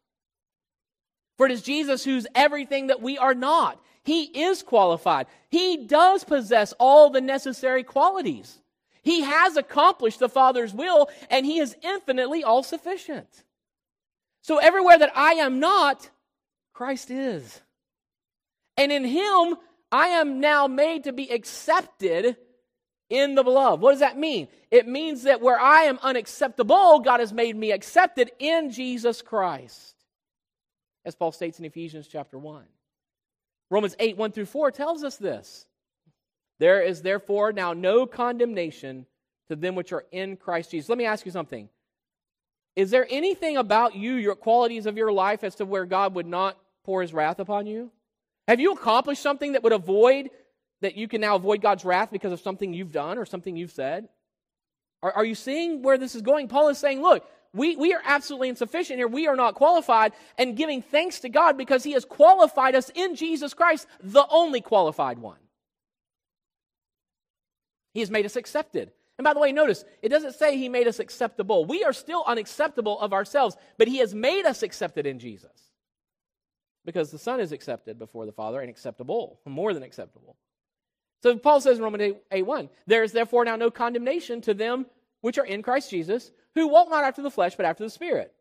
For 1.37 1.47
it 1.47 1.53
is 1.53 1.63
Jesus 1.63 2.05
who's 2.05 2.27
everything 2.35 2.89
that 2.89 3.03
we 3.03 3.19
are 3.19 3.35
not. 3.35 3.81
He 4.03 4.25
is 4.25 4.63
qualified. 4.63 5.27
He 5.51 5.87
does 5.87 6.25
possess 6.25 6.73
all 6.79 7.11
the 7.11 7.21
necessary 7.21 7.83
qualities. 7.83 8.61
He 9.03 9.23
has 9.23 9.57
accomplished 9.57 10.19
the 10.19 10.29
Father's 10.29 10.75
will, 10.75 11.09
and 11.31 11.47
He 11.47 11.59
is 11.59 11.77
infinitely 11.83 12.43
all 12.45 12.63
sufficient. 12.63 13.29
So 14.43 14.59
everywhere 14.59 14.99
that 14.99 15.17
I 15.17 15.35
am 15.35 15.61
not, 15.61 16.11
Christ 16.73 17.11
is. 17.11 17.61
And 18.77 18.91
in 18.93 19.05
Him, 19.05 19.57
I 19.91 20.09
am 20.09 20.41
now 20.41 20.67
made 20.67 21.05
to 21.05 21.13
be 21.13 21.31
accepted 21.31 22.37
in 23.11 23.35
the 23.35 23.43
beloved. 23.43 23.81
What 23.81 23.93
does 23.93 24.01
that 24.01 24.19
mean? 24.19 24.49
It 24.71 24.87
means 24.87 25.23
that 25.23 25.41
where 25.41 25.59
I 25.59 25.83
am 25.83 25.99
unacceptable, 26.03 27.01
God 27.01 27.21
has 27.21 27.33
made 27.33 27.57
me 27.57 27.73
accepted 27.73 28.31
in 28.39 28.71
Jesus 28.71 29.23
Christ. 29.23 29.95
as 31.05 31.15
Paul 31.15 31.33
states 31.33 31.59
in 31.59 31.65
Ephesians 31.65 32.07
chapter 32.07 32.39
1. 32.39 32.65
Romans 33.71 33.97
8, 33.99 34.17
1 34.17 34.33
through 34.33 34.47
4 34.47 34.71
tells 34.71 35.03
us 35.05 35.17
this. 35.17 35.67
There 36.59 36.83
is 36.83 37.03
therefore 37.03 37.53
now 37.53 37.73
no 37.73 38.07
condemnation 38.07 39.07
to 39.49 39.57
them 39.57 39.75
which 39.75 39.93
are 39.93 40.05
in 40.13 40.37
Christ 40.37 40.71
Jesus. 40.71 40.89
Let 40.89 40.99
me 40.99 41.07
ask 41.07 41.25
you 41.25 41.33
something. 41.33 41.69
Is 42.77 42.91
there 42.91 43.07
anything 43.11 43.57
about 43.57 43.95
you, 43.95 44.15
your 44.15 44.35
qualities 44.35 44.87
of 44.87 44.97
your 44.97 45.13
life, 45.13 45.43
as 45.45 45.55
to 45.57 45.65
where 45.65 45.85
God 45.87 46.15
would 46.15 46.27
not 46.27 46.59
pour 46.85 47.03
his 47.03 47.13
wrath 47.13 47.39
upon 47.39 47.67
you? 47.67 47.91
Have 48.47 48.61
you 48.61 48.73
accomplished 48.73 49.23
something 49.23 49.53
that 49.53 49.63
would 49.63 49.73
avoid, 49.73 50.31
that 50.81 50.97
you 50.97 51.09
can 51.09 51.21
now 51.21 51.37
avoid 51.37 51.61
God's 51.61 51.85
wrath 51.85 52.11
because 52.11 52.33
of 52.33 52.41
something 52.41 52.73
you've 52.73 52.93
done 52.93 53.19
or 53.19 53.27
something 53.27 53.57
you've 53.57 53.73
said? 53.73 54.09
Are, 55.03 55.13
are 55.13 55.25
you 55.25 55.35
seeing 55.35 55.83
where 55.83 55.99
this 55.99 56.15
is 56.15 56.23
going? 56.23 56.49
Paul 56.49 56.69
is 56.69 56.79
saying, 56.79 57.03
look, 57.03 57.27
we, 57.55 57.77
we 57.77 57.95
are 57.95 58.03
absolutely 58.05 58.49
insufficient 58.51 58.99
here. 58.99 59.09
We 59.09 59.27
are 59.27 59.37
not 59.37 59.55
qualified, 59.55 60.13
and 60.37 60.57
giving 60.57 60.83
thanks 60.83 61.21
to 61.21 61.29
God 61.29 61.57
because 61.57 61.83
He 61.83 61.93
has 61.93 62.05
qualified 62.05 62.75
us 62.75 62.91
in 62.95 63.15
Jesus 63.15 63.55
Christ, 63.55 63.87
the 64.03 64.27
only 64.29 64.61
qualified 64.61 65.19
one. 65.19 65.39
He 67.95 68.01
has 68.01 68.11
made 68.11 68.27
us 68.27 68.37
accepted. 68.37 68.93
And 69.17 69.25
by 69.25 69.35
the 69.35 69.41
way, 69.41 69.51
notice, 69.51 69.85
it 70.03 70.11
doesn't 70.11 70.35
say 70.35 70.57
He 70.57 70.69
made 70.69 70.87
us 70.87 71.01
acceptable. 71.01 71.65
We 71.65 71.85
are 71.85 71.93
still 71.93 72.23
unacceptable 72.27 73.01
of 73.01 73.13
ourselves, 73.13 73.57
but 73.79 73.89
He 73.89 73.99
has 73.99 74.15
made 74.15 74.45
us 74.45 74.63
accepted 74.63 75.07
in 75.07 75.19
Jesus. 75.19 75.51
Because 76.85 77.11
the 77.11 77.19
Son 77.19 77.41
is 77.41 77.53
accepted 77.53 77.99
before 77.99 78.27
the 78.27 78.33
Father 78.33 78.61
and 78.61 78.71
acceptable, 78.71 79.41
more 79.47 79.75
than 79.75 79.83
acceptable. 79.83 80.37
So 81.23 81.37
Paul 81.37 81.61
says 81.61 81.79
in 81.79 81.85
Romans 81.85 82.03
8, 82.03 82.17
8 82.33 82.43
1, 82.47 82.69
there 82.87 83.03
is 83.03 83.13
therefore 83.13 83.45
now 83.45 83.57
no 83.57 83.71
condemnation 83.71 84.41
to 84.43 84.55
them 84.55 84.87
which 85.21 85.39
are 85.39 85.47
in 85.47 85.63
Christ 85.63 85.91
Jesus, 85.91 86.31
who 86.55 86.69
walk 86.69 86.89
not 86.91 87.05
after 87.05 87.23
the 87.23 87.31
flesh, 87.31 87.57
but 87.57 87.67
after 87.67 87.85
the 87.85 87.91
Spirit. 87.91 88.33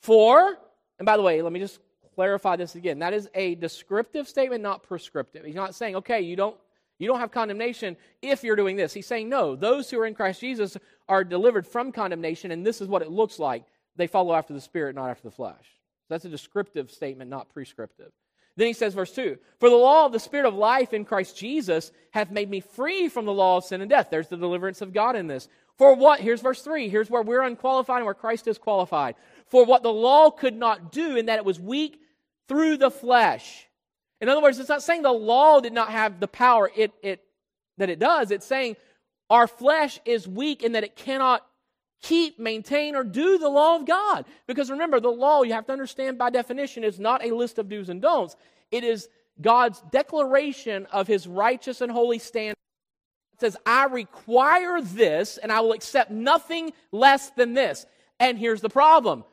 For, 0.00 0.56
and 0.98 1.06
by 1.06 1.16
the 1.16 1.22
way, 1.22 1.42
let 1.42 1.52
me 1.52 1.60
just 1.60 1.80
clarify 2.14 2.56
this 2.56 2.74
again. 2.74 3.00
That 3.00 3.12
is 3.12 3.28
a 3.34 3.54
descriptive 3.56 4.28
statement, 4.28 4.62
not 4.62 4.82
prescriptive. 4.82 5.44
He's 5.44 5.54
not 5.54 5.74
saying, 5.74 5.96
okay, 5.96 6.20
you 6.20 6.36
don't 6.36 6.56
you 6.98 7.08
don't 7.08 7.18
have 7.18 7.32
condemnation 7.32 7.96
if 8.20 8.44
you're 8.44 8.54
doing 8.54 8.76
this. 8.76 8.92
He's 8.92 9.08
saying, 9.08 9.28
no, 9.28 9.56
those 9.56 9.90
who 9.90 9.98
are 9.98 10.06
in 10.06 10.14
Christ 10.14 10.40
Jesus 10.40 10.76
are 11.08 11.24
delivered 11.24 11.66
from 11.66 11.90
condemnation, 11.90 12.52
and 12.52 12.64
this 12.64 12.80
is 12.80 12.86
what 12.86 13.02
it 13.02 13.10
looks 13.10 13.40
like. 13.40 13.64
They 13.96 14.06
follow 14.06 14.34
after 14.34 14.54
the 14.54 14.60
Spirit, 14.60 14.94
not 14.94 15.10
after 15.10 15.24
the 15.24 15.34
flesh. 15.34 15.66
That's 16.08 16.24
a 16.24 16.28
descriptive 16.28 16.92
statement, 16.92 17.28
not 17.28 17.48
prescriptive. 17.48 18.12
Then 18.56 18.66
he 18.66 18.72
says, 18.72 18.94
verse 18.94 19.12
2 19.12 19.38
For 19.58 19.70
the 19.70 19.76
law 19.76 20.06
of 20.06 20.12
the 20.12 20.20
Spirit 20.20 20.46
of 20.46 20.54
life 20.54 20.92
in 20.92 21.04
Christ 21.04 21.36
Jesus 21.36 21.90
hath 22.10 22.30
made 22.30 22.50
me 22.50 22.60
free 22.60 23.08
from 23.08 23.24
the 23.24 23.32
law 23.32 23.58
of 23.58 23.64
sin 23.64 23.80
and 23.80 23.90
death. 23.90 24.08
There's 24.10 24.28
the 24.28 24.36
deliverance 24.36 24.80
of 24.80 24.92
God 24.92 25.16
in 25.16 25.26
this. 25.26 25.48
For 25.78 25.94
what? 25.94 26.20
Here's 26.20 26.42
verse 26.42 26.62
3. 26.62 26.88
Here's 26.88 27.10
where 27.10 27.22
we're 27.22 27.42
unqualified 27.42 27.98
and 27.98 28.04
where 28.04 28.14
Christ 28.14 28.46
is 28.46 28.58
qualified. 28.58 29.14
For 29.46 29.64
what 29.64 29.82
the 29.82 29.92
law 29.92 30.30
could 30.30 30.54
not 30.54 30.92
do, 30.92 31.16
in 31.16 31.26
that 31.26 31.38
it 31.38 31.44
was 31.44 31.58
weak 31.58 32.00
through 32.48 32.76
the 32.76 32.90
flesh. 32.90 33.66
In 34.20 34.28
other 34.28 34.42
words, 34.42 34.58
it's 34.58 34.68
not 34.68 34.82
saying 34.82 35.02
the 35.02 35.10
law 35.10 35.60
did 35.60 35.72
not 35.72 35.90
have 35.90 36.20
the 36.20 36.28
power 36.28 36.70
it, 36.76 36.92
it, 37.02 37.24
that 37.78 37.90
it 37.90 37.98
does. 37.98 38.30
It's 38.30 38.46
saying 38.46 38.76
our 39.30 39.46
flesh 39.46 39.98
is 40.04 40.28
weak 40.28 40.62
in 40.62 40.72
that 40.72 40.84
it 40.84 40.94
cannot 40.94 41.44
keep, 42.02 42.38
maintain, 42.38 42.94
or 42.94 43.04
do 43.04 43.38
the 43.38 43.48
law 43.48 43.76
of 43.76 43.86
God. 43.86 44.26
Because 44.46 44.70
remember, 44.70 45.00
the 45.00 45.08
law, 45.08 45.42
you 45.42 45.52
have 45.52 45.66
to 45.66 45.72
understand 45.72 46.18
by 46.18 46.30
definition, 46.30 46.84
is 46.84 47.00
not 47.00 47.24
a 47.24 47.34
list 47.34 47.58
of 47.58 47.68
do's 47.68 47.88
and 47.88 48.02
don'ts. 48.02 48.36
It 48.70 48.84
is 48.84 49.08
God's 49.40 49.82
declaration 49.90 50.86
of 50.92 51.06
his 51.06 51.26
righteous 51.26 51.80
and 51.80 51.90
holy 51.90 52.18
standard 52.18 52.58
It 53.32 53.40
says, 53.40 53.56
I 53.64 53.86
require 53.86 54.82
this 54.82 55.38
and 55.38 55.50
I 55.50 55.60
will 55.60 55.72
accept 55.72 56.10
nothing 56.10 56.72
less 56.90 57.30
than 57.30 57.54
this. 57.54 57.86
And 58.20 58.38
here's 58.38 58.60
the 58.60 58.68
problem 58.68 59.24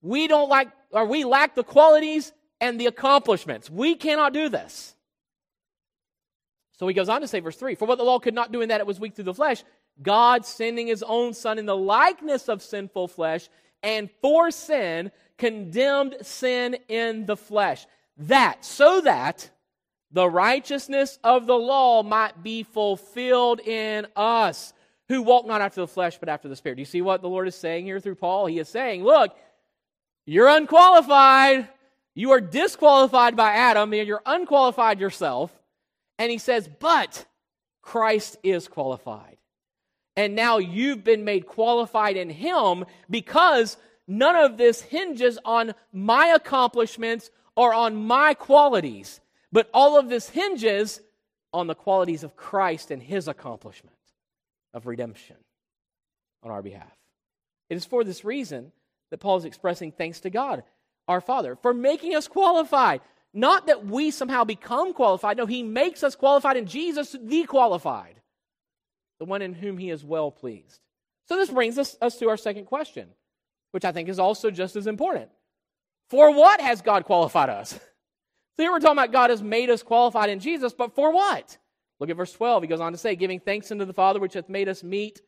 we 0.00 0.28
don't 0.28 0.48
like, 0.48 0.68
or 0.92 1.06
we 1.06 1.24
lack 1.24 1.54
the 1.54 1.64
qualities 1.64 2.32
and 2.60 2.80
the 2.80 2.86
accomplishments. 2.86 3.68
We 3.68 3.94
cannot 3.94 4.32
do 4.32 4.48
this. 4.48 4.94
So 6.78 6.86
he 6.86 6.94
goes 6.94 7.08
on 7.08 7.22
to 7.22 7.28
say, 7.28 7.40
verse 7.40 7.56
3 7.56 7.74
For 7.74 7.86
what 7.86 7.98
the 7.98 8.04
law 8.04 8.18
could 8.18 8.34
not 8.34 8.52
do 8.52 8.60
in 8.60 8.68
that 8.68 8.80
it 8.80 8.86
was 8.86 9.00
weak 9.00 9.14
through 9.14 9.24
the 9.24 9.34
flesh, 9.34 9.64
God 10.02 10.46
sending 10.46 10.86
his 10.86 11.02
own 11.02 11.34
Son 11.34 11.58
in 11.58 11.66
the 11.66 11.76
likeness 11.76 12.48
of 12.48 12.62
sinful 12.62 13.08
flesh, 13.08 13.48
and 13.82 14.10
for 14.20 14.50
sin, 14.50 15.10
condemned 15.36 16.16
sin 16.22 16.76
in 16.88 17.26
the 17.26 17.36
flesh. 17.36 17.86
That, 18.18 18.64
so 18.64 19.00
that 19.02 19.50
the 20.10 20.28
righteousness 20.28 21.18
of 21.22 21.46
the 21.46 21.56
law 21.56 22.02
might 22.02 22.42
be 22.42 22.64
fulfilled 22.64 23.60
in 23.60 24.06
us 24.16 24.72
who 25.08 25.22
walk 25.22 25.46
not 25.46 25.60
after 25.60 25.80
the 25.80 25.86
flesh 25.86 26.18
but 26.18 26.28
after 26.28 26.48
the 26.48 26.56
spirit. 26.56 26.76
Do 26.76 26.82
you 26.82 26.86
see 26.86 27.02
what 27.02 27.22
the 27.22 27.28
Lord 27.28 27.48
is 27.48 27.54
saying 27.54 27.86
here 27.86 28.00
through 28.00 28.16
Paul? 28.16 28.46
He 28.46 28.58
is 28.58 28.68
saying, 28.68 29.04
look, 29.04 29.34
you're 30.26 30.48
unqualified. 30.48 31.68
You 32.14 32.32
are 32.32 32.40
disqualified 32.40 33.36
by 33.36 33.52
Adam, 33.52 33.92
and 33.92 34.06
you're 34.06 34.22
unqualified 34.26 35.00
yourself. 35.00 35.50
And 36.18 36.30
he 36.30 36.38
says, 36.38 36.68
but 36.80 37.24
Christ 37.80 38.36
is 38.42 38.68
qualified. 38.68 39.37
And 40.18 40.34
now 40.34 40.58
you've 40.58 41.04
been 41.04 41.24
made 41.24 41.46
qualified 41.46 42.16
in 42.16 42.28
him 42.28 42.84
because 43.08 43.76
none 44.08 44.34
of 44.34 44.56
this 44.56 44.80
hinges 44.80 45.38
on 45.44 45.74
my 45.92 46.26
accomplishments 46.34 47.30
or 47.54 47.72
on 47.72 47.94
my 47.94 48.34
qualities. 48.34 49.20
But 49.52 49.70
all 49.72 49.96
of 49.96 50.08
this 50.08 50.28
hinges 50.28 51.00
on 51.52 51.68
the 51.68 51.76
qualities 51.76 52.24
of 52.24 52.34
Christ 52.34 52.90
and 52.90 53.00
his 53.00 53.28
accomplishment 53.28 53.94
of 54.74 54.88
redemption 54.88 55.36
on 56.42 56.50
our 56.50 56.62
behalf. 56.62 56.90
It 57.70 57.76
is 57.76 57.84
for 57.84 58.02
this 58.02 58.24
reason 58.24 58.72
that 59.12 59.18
Paul 59.18 59.36
is 59.36 59.44
expressing 59.44 59.92
thanks 59.92 60.18
to 60.22 60.30
God, 60.30 60.64
our 61.06 61.20
Father, 61.20 61.54
for 61.54 61.72
making 61.72 62.16
us 62.16 62.26
qualified. 62.26 63.02
Not 63.32 63.68
that 63.68 63.86
we 63.86 64.10
somehow 64.10 64.42
become 64.42 64.94
qualified. 64.94 65.36
No, 65.36 65.46
he 65.46 65.62
makes 65.62 66.02
us 66.02 66.16
qualified 66.16 66.56
in 66.56 66.66
Jesus, 66.66 67.14
the 67.22 67.44
qualified, 67.44 68.20
the 69.18 69.24
one 69.24 69.42
in 69.42 69.54
whom 69.54 69.78
he 69.78 69.90
is 69.90 70.04
well 70.04 70.30
pleased. 70.30 70.80
So 71.26 71.36
this 71.36 71.50
brings 71.50 71.78
us, 71.78 71.96
us 72.00 72.16
to 72.18 72.28
our 72.28 72.36
second 72.36 72.66
question, 72.66 73.08
which 73.72 73.84
I 73.84 73.92
think 73.92 74.08
is 74.08 74.18
also 74.18 74.50
just 74.50 74.76
as 74.76 74.86
important. 74.86 75.28
For 76.08 76.34
what 76.34 76.60
has 76.60 76.80
God 76.80 77.04
qualified 77.04 77.50
us? 77.50 77.78
So 78.56 78.64
here 78.64 78.72
we're 78.72 78.80
talking 78.80 78.98
about 78.98 79.12
God 79.12 79.30
has 79.30 79.40
made 79.40 79.70
us 79.70 79.84
qualified 79.84 80.30
in 80.30 80.40
Jesus, 80.40 80.74
but 80.74 80.96
for 80.96 81.12
what? 81.12 81.56
Look 82.00 82.10
at 82.10 82.16
verse 82.16 82.32
12. 82.32 82.64
He 82.64 82.68
goes 82.68 82.80
on 82.80 82.90
to 82.90 82.98
say, 82.98 83.14
giving 83.14 83.38
thanks 83.38 83.70
unto 83.70 83.84
the 83.84 83.92
Father 83.92 84.18
which 84.18 84.34
hath 84.34 84.48
made 84.48 84.68
us 84.68 84.82
meet. 84.82 85.20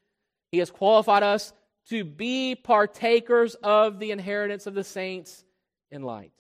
He 0.51 0.59
has 0.59 0.69
qualified 0.69 1.23
us 1.23 1.53
to 1.91 2.03
be 2.03 2.57
partakers 2.57 3.55
of 3.55 4.01
the 4.01 4.11
inheritance 4.11 4.67
of 4.67 4.75
the 4.75 4.83
saints 4.83 5.45
in 5.93 6.03
light. 6.03 6.33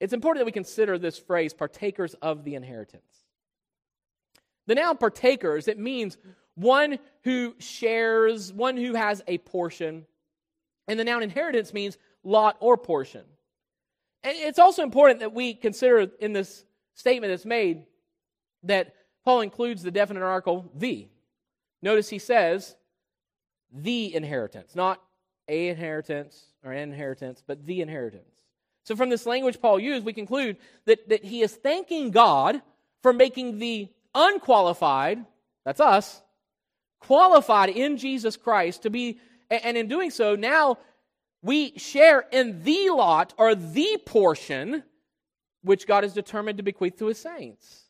It's 0.00 0.12
important 0.12 0.40
that 0.40 0.46
we 0.46 0.52
consider 0.52 0.98
this 0.98 1.18
phrase, 1.18 1.54
partakers 1.54 2.12
of 2.20 2.44
the 2.44 2.54
inheritance. 2.54 3.24
The 4.66 4.74
noun 4.74 4.98
partakers, 4.98 5.66
it 5.66 5.78
means 5.78 6.18
one 6.58 6.98
who 7.22 7.54
shares, 7.58 8.52
one 8.52 8.76
who 8.76 8.94
has 8.94 9.22
a 9.26 9.38
portion. 9.38 10.06
And 10.86 10.98
the 10.98 11.04
noun 11.04 11.22
inheritance 11.22 11.72
means 11.72 11.98
lot 12.24 12.56
or 12.60 12.76
portion. 12.76 13.24
And 14.24 14.36
it's 14.36 14.58
also 14.58 14.82
important 14.82 15.20
that 15.20 15.32
we 15.32 15.54
consider 15.54 16.10
in 16.20 16.32
this 16.32 16.64
statement 16.94 17.32
that's 17.32 17.44
made 17.44 17.84
that 18.64 18.94
Paul 19.24 19.42
includes 19.42 19.82
the 19.82 19.90
definite 19.90 20.22
article 20.22 20.70
the. 20.74 21.08
Notice 21.80 22.08
he 22.08 22.18
says 22.18 22.74
the 23.72 24.14
inheritance, 24.14 24.74
not 24.74 25.00
a 25.48 25.68
inheritance 25.68 26.46
or 26.64 26.72
an 26.72 26.90
inheritance, 26.90 27.42
but 27.46 27.64
the 27.64 27.80
inheritance. 27.80 28.28
So 28.84 28.96
from 28.96 29.10
this 29.10 29.26
language 29.26 29.60
Paul 29.60 29.78
used, 29.78 30.04
we 30.04 30.12
conclude 30.12 30.56
that, 30.86 31.08
that 31.08 31.24
he 31.24 31.42
is 31.42 31.54
thanking 31.54 32.10
God 32.10 32.60
for 33.02 33.12
making 33.12 33.58
the 33.58 33.88
unqualified, 34.14 35.24
that's 35.64 35.80
us, 35.80 36.22
qualified 37.00 37.70
in 37.70 37.96
Jesus 37.96 38.36
Christ 38.36 38.82
to 38.82 38.90
be, 38.90 39.18
and 39.50 39.76
in 39.76 39.88
doing 39.88 40.10
so, 40.10 40.34
now 40.34 40.78
we 41.42 41.78
share 41.78 42.24
in 42.32 42.62
the 42.64 42.90
lot 42.90 43.34
or 43.38 43.54
the 43.54 43.98
portion 44.04 44.82
which 45.62 45.86
God 45.86 46.04
has 46.04 46.12
determined 46.12 46.58
to 46.58 46.62
bequeath 46.62 46.98
to 46.98 47.06
his 47.06 47.18
saints. 47.18 47.84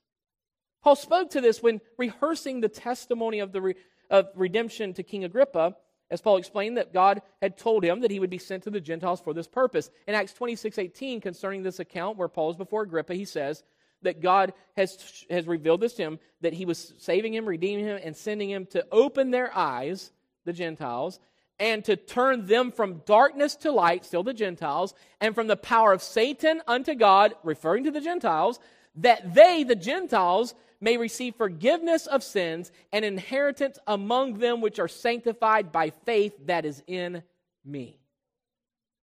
Paul 0.82 0.96
spoke 0.96 1.30
to 1.30 1.40
this 1.40 1.62
when 1.62 1.80
rehearsing 1.96 2.60
the 2.60 2.68
testimony 2.68 3.40
of 3.40 3.52
the 3.52 3.60
re- 3.60 3.74
of 4.10 4.28
redemption 4.34 4.94
to 4.94 5.02
King 5.02 5.24
Agrippa, 5.24 5.76
as 6.10 6.20
Paul 6.20 6.38
explained 6.38 6.78
that 6.78 6.94
God 6.94 7.20
had 7.42 7.58
told 7.58 7.84
him 7.84 8.00
that 8.00 8.10
he 8.10 8.20
would 8.20 8.30
be 8.30 8.38
sent 8.38 8.62
to 8.62 8.70
the 8.70 8.80
Gentiles 8.80 9.20
for 9.20 9.34
this 9.34 9.46
purpose. 9.46 9.90
In 10.06 10.14
Acts 10.14 10.32
26 10.32 10.78
18, 10.78 11.20
concerning 11.20 11.62
this 11.62 11.80
account 11.80 12.16
where 12.16 12.28
Paul 12.28 12.50
is 12.50 12.56
before 12.56 12.82
Agrippa, 12.82 13.14
he 13.14 13.24
says 13.24 13.64
that 14.02 14.20
God 14.20 14.52
has, 14.76 15.24
has 15.30 15.46
revealed 15.46 15.80
this 15.80 15.94
to 15.94 16.02
him, 16.02 16.18
that 16.40 16.52
he 16.52 16.64
was 16.64 16.94
saving 16.98 17.34
him, 17.34 17.46
redeeming 17.46 17.84
him, 17.84 17.98
and 18.02 18.16
sending 18.16 18.50
him 18.50 18.66
to 18.66 18.86
open 18.92 19.30
their 19.30 19.56
eyes, 19.56 20.12
the 20.44 20.52
Gentiles, 20.52 21.18
and 21.58 21.84
to 21.84 21.96
turn 21.96 22.46
them 22.46 22.70
from 22.70 23.02
darkness 23.04 23.56
to 23.56 23.72
light, 23.72 24.04
still 24.04 24.22
the 24.22 24.32
Gentiles, 24.32 24.94
and 25.20 25.34
from 25.34 25.48
the 25.48 25.56
power 25.56 25.92
of 25.92 26.02
Satan 26.02 26.62
unto 26.66 26.94
God, 26.94 27.34
referring 27.42 27.84
to 27.84 27.90
the 27.90 28.00
Gentiles, 28.00 28.60
that 28.96 29.34
they, 29.34 29.64
the 29.64 29.74
Gentiles, 29.74 30.54
may 30.80 30.96
receive 30.96 31.34
forgiveness 31.34 32.06
of 32.06 32.22
sins 32.22 32.70
and 32.92 33.04
inheritance 33.04 33.78
among 33.86 34.38
them 34.38 34.60
which 34.60 34.78
are 34.78 34.88
sanctified 34.88 35.72
by 35.72 35.90
faith 35.90 36.34
that 36.46 36.64
is 36.64 36.82
in 36.86 37.22
me. 37.64 37.98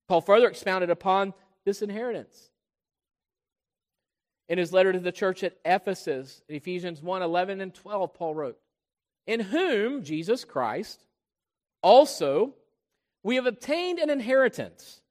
Paul 0.08 0.22
further 0.22 0.48
expounded 0.48 0.90
upon 0.90 1.34
this 1.66 1.82
inheritance. 1.82 2.50
In 4.48 4.58
his 4.58 4.72
letter 4.72 4.94
to 4.94 5.00
the 5.00 5.12
church 5.12 5.44
at 5.44 5.58
Ephesus, 5.66 6.44
Ephesians 6.48 7.02
1 7.02 7.22
11 7.22 7.62
and 7.62 7.74
12, 7.74 8.14
Paul 8.14 8.36
wrote, 8.36 8.58
In 9.26 9.40
whom, 9.40 10.04
Jesus 10.04 10.46
Christ, 10.46 11.06
also 11.82 12.54
we 13.24 13.36
have 13.36 13.48
obtained 13.48 13.98
an 13.98 14.12
inheritance, 14.12 15.02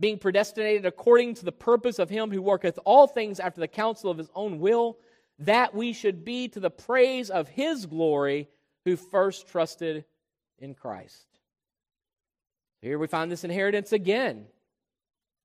being 0.00 0.18
predestinated 0.18 0.86
according 0.86 1.34
to 1.34 1.44
the 1.44 1.52
purpose 1.52 1.98
of 1.98 2.08
him 2.08 2.30
who 2.30 2.40
worketh 2.40 2.78
all 2.86 3.06
things 3.06 3.40
after 3.40 3.60
the 3.60 3.68
counsel 3.68 4.10
of 4.10 4.16
his 4.16 4.30
own 4.34 4.58
will, 4.58 4.96
that 5.40 5.74
we 5.74 5.92
should 5.92 6.24
be 6.24 6.48
to 6.48 6.60
the 6.60 6.70
praise 6.70 7.28
of 7.28 7.48
his 7.48 7.84
glory 7.84 8.48
who 8.86 8.96
first 8.96 9.48
trusted 9.48 10.06
in 10.58 10.74
Christ. 10.74 11.26
Here 12.80 12.98
we 12.98 13.06
find 13.06 13.30
this 13.30 13.44
inheritance 13.44 13.92
again. 13.92 14.46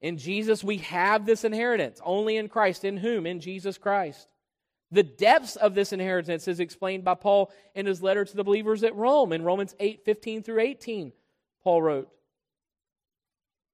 In 0.02 0.18
Jesus, 0.18 0.64
we 0.64 0.78
have 0.78 1.26
this 1.26 1.44
inheritance, 1.44 2.02
only 2.04 2.38
in 2.38 2.50
Christ. 2.50 2.84
In 2.84 2.98
whom? 2.98 3.26
In 3.26 3.40
Jesus 3.40 3.78
Christ. 3.78 4.28
The 4.92 5.04
depths 5.04 5.56
of 5.56 5.74
this 5.74 5.94
inheritance 5.94 6.48
is 6.48 6.60
explained 6.60 7.04
by 7.04 7.16
Paul 7.16 7.52
in 7.76 7.86
his 7.86 8.02
letter 8.02 8.26
to 8.26 8.36
the 8.36 8.44
believers 8.44 8.84
at 8.84 8.96
Rome 8.96 9.32
in 9.32 9.44
Romans 9.44 9.74
8 9.80 10.04
15 10.04 10.44
through 10.44 10.60
18. 10.60 11.14
Paul 11.64 11.82
wrote, 11.82 12.10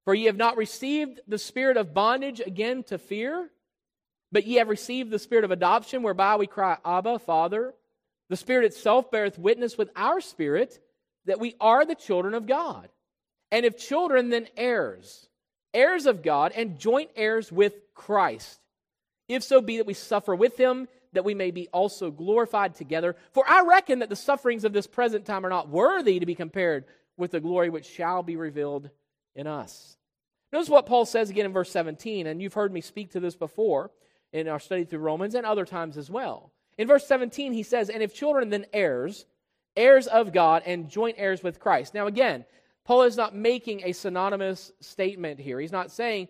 For 0.05 0.13
ye 0.13 0.25
have 0.25 0.37
not 0.37 0.57
received 0.57 1.21
the 1.27 1.39
spirit 1.39 1.77
of 1.77 1.93
bondage 1.93 2.39
again 2.39 2.83
to 2.83 2.97
fear, 2.97 3.49
but 4.31 4.45
ye 4.45 4.55
have 4.55 4.67
received 4.67 5.09
the 5.09 5.19
spirit 5.19 5.45
of 5.45 5.51
adoption, 5.51 6.03
whereby 6.03 6.35
we 6.35 6.45
cry, 6.45 6.77
Abba, 6.85 7.19
Father. 7.19 7.73
The 8.29 8.35
Spirit 8.35 8.65
itself 8.65 9.09
beareth 9.09 9.39
witness 9.39 9.77
with 9.77 9.89
our 9.95 10.19
spirit 10.19 10.79
that 11.25 11.39
we 11.39 11.55
are 11.61 11.85
the 11.85 11.95
children 11.95 12.33
of 12.33 12.45
God. 12.45 12.89
And 13.51 13.65
if 13.65 13.77
children, 13.77 14.29
then 14.29 14.47
heirs, 14.57 15.26
heirs 15.77 16.07
of 16.07 16.23
God, 16.23 16.51
and 16.55 16.79
joint 16.79 17.11
heirs 17.15 17.51
with 17.51 17.73
Christ. 17.93 18.59
If 19.27 19.43
so 19.43 19.61
be 19.61 19.77
that 19.77 19.85
we 19.85 19.93
suffer 19.93 20.35
with 20.35 20.57
him, 20.57 20.87
that 21.13 21.23
we 21.23 21.33
may 21.33 21.51
be 21.51 21.67
also 21.69 22.11
glorified 22.11 22.75
together. 22.75 23.15
For 23.31 23.43
I 23.47 23.63
reckon 23.65 23.99
that 23.99 24.09
the 24.09 24.15
sufferings 24.15 24.63
of 24.63 24.73
this 24.73 24.87
present 24.87 25.25
time 25.25 25.45
are 25.45 25.49
not 25.49 25.69
worthy 25.69 26.19
to 26.19 26.25
be 26.25 26.35
compared 26.35 26.85
with 27.15 27.31
the 27.31 27.39
glory 27.39 27.69
which 27.69 27.85
shall 27.85 28.23
be 28.23 28.35
revealed 28.35 28.89
in 29.35 29.47
us. 29.47 29.97
Notice 30.51 30.69
what 30.69 30.85
Paul 30.85 31.05
says 31.05 31.29
again 31.29 31.45
in 31.45 31.53
verse 31.53 31.71
17, 31.71 32.27
and 32.27 32.41
you've 32.41 32.53
heard 32.53 32.73
me 32.73 32.81
speak 32.81 33.11
to 33.11 33.19
this 33.19 33.35
before 33.35 33.91
in 34.31 34.47
our 34.47 34.59
study 34.59 34.83
through 34.83 34.99
Romans 34.99 35.35
and 35.35 35.45
other 35.45 35.65
times 35.65 35.97
as 35.97 36.09
well. 36.09 36.51
In 36.77 36.87
verse 36.87 37.05
17, 37.07 37.53
he 37.53 37.63
says, 37.63 37.89
And 37.89 38.01
if 38.01 38.13
children, 38.13 38.49
then 38.49 38.65
heirs, 38.71 39.25
heirs 39.75 40.07
of 40.07 40.31
God, 40.31 40.63
and 40.65 40.89
joint 40.89 41.15
heirs 41.17 41.43
with 41.43 41.59
Christ. 41.59 41.93
Now, 41.93 42.07
again, 42.07 42.45
Paul 42.87 43.03
is 43.03 43.17
not 43.17 43.35
making 43.35 43.81
a 43.83 43.91
synonymous 43.91 44.71
statement 44.79 45.41
here. 45.41 45.59
He's 45.59 45.73
not 45.73 45.91
saying, 45.91 46.29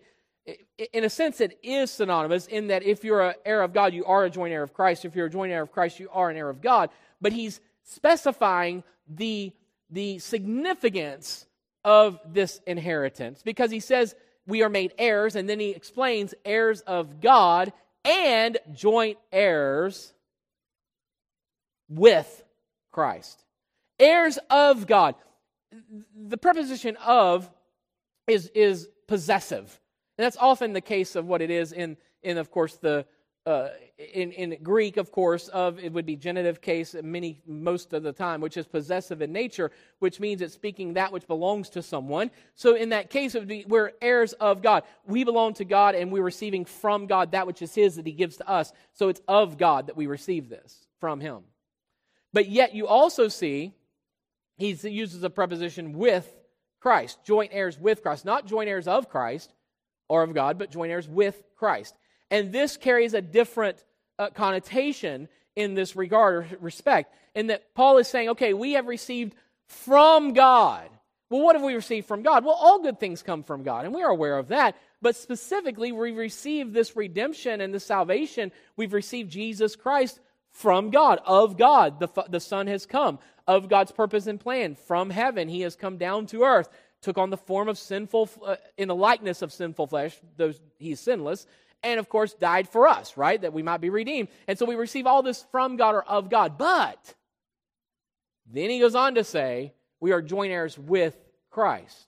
in 0.92 1.04
a 1.04 1.08
sense, 1.08 1.40
it 1.40 1.56
is 1.62 1.88
synonymous 1.88 2.48
in 2.48 2.66
that 2.66 2.82
if 2.82 3.04
you're 3.04 3.28
an 3.28 3.34
heir 3.46 3.62
of 3.62 3.72
God, 3.72 3.94
you 3.94 4.04
are 4.06 4.24
a 4.24 4.30
joint 4.30 4.52
heir 4.52 4.64
of 4.64 4.74
Christ. 4.74 5.04
If 5.04 5.14
you're 5.14 5.26
a 5.26 5.30
joint 5.30 5.52
heir 5.52 5.62
of 5.62 5.70
Christ, 5.70 6.00
you 6.00 6.08
are 6.12 6.30
an 6.30 6.36
heir 6.36 6.50
of 6.50 6.60
God. 6.60 6.90
But 7.20 7.32
he's 7.32 7.60
specifying 7.84 8.82
the, 9.06 9.52
the 9.88 10.18
significance 10.18 11.46
of 11.84 12.18
this 12.26 12.60
inheritance 12.66 13.40
because 13.44 13.70
he 13.70 13.78
says 13.78 14.16
we 14.44 14.64
are 14.64 14.68
made 14.68 14.94
heirs, 14.98 15.36
and 15.36 15.48
then 15.48 15.60
he 15.60 15.70
explains 15.70 16.34
heirs 16.44 16.80
of 16.80 17.20
God 17.20 17.72
and 18.04 18.58
joint 18.72 19.18
heirs 19.30 20.12
with 21.88 22.42
Christ. 22.90 23.44
Heirs 24.00 24.40
of 24.50 24.88
God. 24.88 25.14
The 26.14 26.38
preposition 26.38 26.96
of 26.96 27.50
is, 28.26 28.50
is 28.54 28.88
possessive. 29.06 29.80
And 30.16 30.24
that's 30.24 30.36
often 30.36 30.72
the 30.72 30.80
case 30.80 31.16
of 31.16 31.26
what 31.26 31.42
it 31.42 31.50
is 31.50 31.72
in, 31.72 31.96
in 32.22 32.38
of 32.38 32.50
course, 32.50 32.76
the 32.76 33.06
uh, 33.48 33.70
in, 34.12 34.30
in 34.32 34.62
Greek, 34.62 34.98
of 34.98 35.10
course, 35.10 35.48
of 35.48 35.78
it 35.78 35.90
would 35.90 36.04
be 36.04 36.16
genitive 36.16 36.60
case 36.60 36.94
many 37.02 37.40
most 37.46 37.94
of 37.94 38.02
the 38.02 38.12
time, 38.12 38.42
which 38.42 38.58
is 38.58 38.66
possessive 38.66 39.22
in 39.22 39.32
nature, 39.32 39.70
which 40.00 40.20
means 40.20 40.42
it's 40.42 40.52
speaking 40.52 40.92
that 40.92 41.10
which 41.10 41.26
belongs 41.26 41.70
to 41.70 41.80
someone. 41.82 42.30
So 42.54 42.74
in 42.74 42.90
that 42.90 43.08
case, 43.08 43.34
it 43.34 43.38
would 43.38 43.48
be 43.48 43.64
we're 43.66 43.92
heirs 44.02 44.34
of 44.34 44.60
God. 44.60 44.82
We 45.06 45.24
belong 45.24 45.54
to 45.54 45.64
God, 45.64 45.94
and 45.94 46.12
we're 46.12 46.22
receiving 46.22 46.66
from 46.66 47.06
God 47.06 47.32
that 47.32 47.46
which 47.46 47.62
is 47.62 47.74
His 47.74 47.96
that 47.96 48.06
He 48.06 48.12
gives 48.12 48.36
to 48.36 48.46
us. 48.46 48.70
So 48.92 49.08
it's 49.08 49.22
of 49.26 49.56
God 49.56 49.86
that 49.86 49.96
we 49.96 50.06
receive 50.06 50.50
this 50.50 50.86
from 51.00 51.18
Him. 51.18 51.44
But 52.34 52.50
yet 52.50 52.74
you 52.74 52.86
also 52.86 53.28
see 53.28 53.72
he 54.58 54.72
uses 54.72 55.22
a 55.22 55.30
preposition 55.30 55.92
with 55.94 56.28
Christ, 56.80 57.18
joint 57.24 57.50
heirs 57.54 57.78
with 57.78 58.02
Christ, 58.02 58.24
not 58.24 58.46
joint 58.46 58.68
heirs 58.68 58.86
of 58.86 59.08
Christ 59.08 59.52
or 60.08 60.22
of 60.22 60.34
God, 60.34 60.58
but 60.58 60.70
joint 60.70 60.92
heirs 60.92 61.08
with 61.08 61.42
Christ. 61.56 61.94
And 62.30 62.52
this 62.52 62.76
carries 62.76 63.14
a 63.14 63.22
different 63.22 63.82
uh, 64.18 64.30
connotation 64.30 65.28
in 65.56 65.74
this 65.74 65.96
regard 65.96 66.34
or 66.34 66.58
respect, 66.60 67.14
in 67.34 67.48
that 67.48 67.74
Paul 67.74 67.98
is 67.98 68.08
saying, 68.08 68.30
okay, 68.30 68.52
we 68.52 68.72
have 68.72 68.86
received 68.86 69.34
from 69.66 70.32
God. 70.32 70.88
Well, 71.30 71.42
what 71.42 71.56
have 71.56 71.64
we 71.64 71.74
received 71.74 72.06
from 72.06 72.22
God? 72.22 72.44
Well, 72.44 72.54
all 72.54 72.82
good 72.82 72.98
things 72.98 73.22
come 73.22 73.42
from 73.42 73.62
God, 73.62 73.84
and 73.84 73.94
we 73.94 74.02
are 74.02 74.10
aware 74.10 74.38
of 74.38 74.48
that. 74.48 74.76
But 75.02 75.14
specifically, 75.14 75.92
we 75.92 76.12
receive 76.12 76.72
this 76.72 76.96
redemption 76.96 77.60
and 77.60 77.72
this 77.72 77.84
salvation. 77.84 78.50
We've 78.76 78.92
received 78.92 79.30
Jesus 79.30 79.76
Christ 79.76 80.20
from 80.50 80.90
God, 80.90 81.20
of 81.26 81.56
God. 81.56 82.00
The, 82.00 82.08
the 82.28 82.40
Son 82.40 82.66
has 82.66 82.86
come, 82.86 83.18
of 83.48 83.68
God's 83.68 83.90
purpose 83.90 84.26
and 84.28 84.38
plan. 84.38 84.76
From 84.76 85.10
heaven, 85.10 85.48
He 85.48 85.62
has 85.62 85.74
come 85.74 85.96
down 85.96 86.26
to 86.26 86.44
earth, 86.44 86.68
took 87.02 87.18
on 87.18 87.30
the 87.30 87.36
form 87.36 87.68
of 87.68 87.78
sinful, 87.78 88.28
uh, 88.46 88.56
in 88.76 88.86
the 88.86 88.94
likeness 88.94 89.42
of 89.42 89.52
sinful 89.52 89.88
flesh, 89.88 90.16
though 90.36 90.52
He's 90.78 91.00
sinless, 91.00 91.46
and 91.82 91.98
of 91.98 92.08
course 92.08 92.34
died 92.34 92.68
for 92.68 92.86
us, 92.86 93.16
right? 93.16 93.40
That 93.40 93.52
we 93.54 93.62
might 93.62 93.80
be 93.80 93.90
redeemed. 93.90 94.28
And 94.46 94.58
so 94.58 94.66
we 94.66 94.74
receive 94.74 95.06
all 95.06 95.22
this 95.22 95.44
from 95.50 95.76
God 95.76 95.94
or 95.94 96.04
of 96.04 96.28
God. 96.28 96.58
But 96.58 97.14
then 98.46 98.70
He 98.70 98.78
goes 98.78 98.94
on 98.94 99.14
to 99.14 99.24
say, 99.24 99.72
we 99.98 100.12
are 100.12 100.22
joint 100.22 100.52
heirs 100.52 100.78
with 100.78 101.16
Christ. 101.50 102.06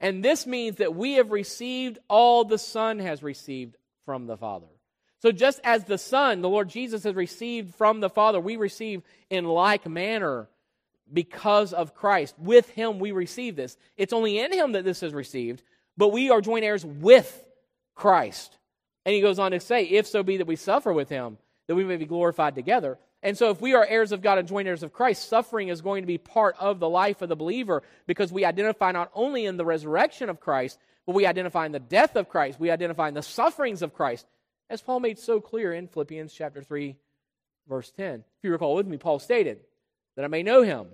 And 0.00 0.24
this 0.24 0.46
means 0.46 0.76
that 0.76 0.94
we 0.94 1.14
have 1.14 1.30
received 1.30 1.98
all 2.08 2.44
the 2.44 2.58
Son 2.58 2.98
has 3.00 3.22
received 3.22 3.76
from 4.04 4.26
the 4.26 4.36
Father. 4.36 4.66
So, 5.20 5.32
just 5.32 5.60
as 5.64 5.84
the 5.84 5.98
Son, 5.98 6.40
the 6.40 6.48
Lord 6.48 6.68
Jesus, 6.68 7.02
has 7.02 7.14
received 7.14 7.74
from 7.74 7.98
the 7.98 8.08
Father, 8.08 8.40
we 8.40 8.56
receive 8.56 9.02
in 9.28 9.44
like 9.44 9.86
manner 9.88 10.48
because 11.12 11.72
of 11.72 11.94
Christ. 11.94 12.34
With 12.38 12.68
Him, 12.70 12.98
we 12.98 13.12
receive 13.12 13.56
this. 13.56 13.76
It's 13.96 14.12
only 14.12 14.38
in 14.38 14.52
Him 14.52 14.72
that 14.72 14.84
this 14.84 15.02
is 15.02 15.14
received, 15.14 15.62
but 15.96 16.12
we 16.12 16.30
are 16.30 16.40
joint 16.40 16.64
heirs 16.64 16.84
with 16.84 17.44
Christ. 17.94 18.56
And 19.04 19.14
He 19.14 19.20
goes 19.20 19.38
on 19.38 19.52
to 19.52 19.60
say, 19.60 19.84
if 19.84 20.06
so 20.06 20.22
be 20.22 20.38
that 20.38 20.46
we 20.46 20.56
suffer 20.56 20.92
with 20.92 21.08
Him, 21.08 21.38
that 21.66 21.74
we 21.74 21.84
may 21.84 21.96
be 21.96 22.06
glorified 22.06 22.54
together. 22.54 22.98
And 23.22 23.36
so, 23.36 23.50
if 23.50 23.60
we 23.60 23.74
are 23.74 23.84
heirs 23.84 24.12
of 24.12 24.22
God 24.22 24.38
and 24.38 24.46
joint 24.46 24.68
heirs 24.68 24.84
of 24.84 24.92
Christ, 24.92 25.28
suffering 25.28 25.68
is 25.68 25.80
going 25.80 26.02
to 26.04 26.06
be 26.06 26.18
part 26.18 26.54
of 26.60 26.78
the 26.78 26.88
life 26.88 27.20
of 27.20 27.28
the 27.28 27.34
believer 27.34 27.82
because 28.06 28.32
we 28.32 28.44
identify 28.44 28.92
not 28.92 29.10
only 29.12 29.44
in 29.44 29.56
the 29.56 29.64
resurrection 29.64 30.28
of 30.28 30.38
Christ, 30.38 30.78
but 31.04 31.16
we 31.16 31.26
identify 31.26 31.66
in 31.66 31.72
the 31.72 31.80
death 31.80 32.14
of 32.14 32.28
Christ, 32.28 32.60
we 32.60 32.70
identify 32.70 33.08
in 33.08 33.14
the 33.14 33.22
sufferings 33.22 33.82
of 33.82 33.92
Christ 33.94 34.26
as 34.70 34.82
Paul 34.82 35.00
made 35.00 35.18
so 35.18 35.40
clear 35.40 35.72
in 35.72 35.88
Philippians 35.88 36.32
chapter 36.32 36.62
3, 36.62 36.96
verse 37.68 37.90
10. 37.92 38.20
If 38.20 38.24
you 38.42 38.52
recall 38.52 38.74
with 38.74 38.86
me, 38.86 38.98
Paul 38.98 39.18
stated, 39.18 39.60
that 40.18 40.24
I 40.24 40.28
may 40.28 40.42
know 40.42 40.62
him 40.62 40.88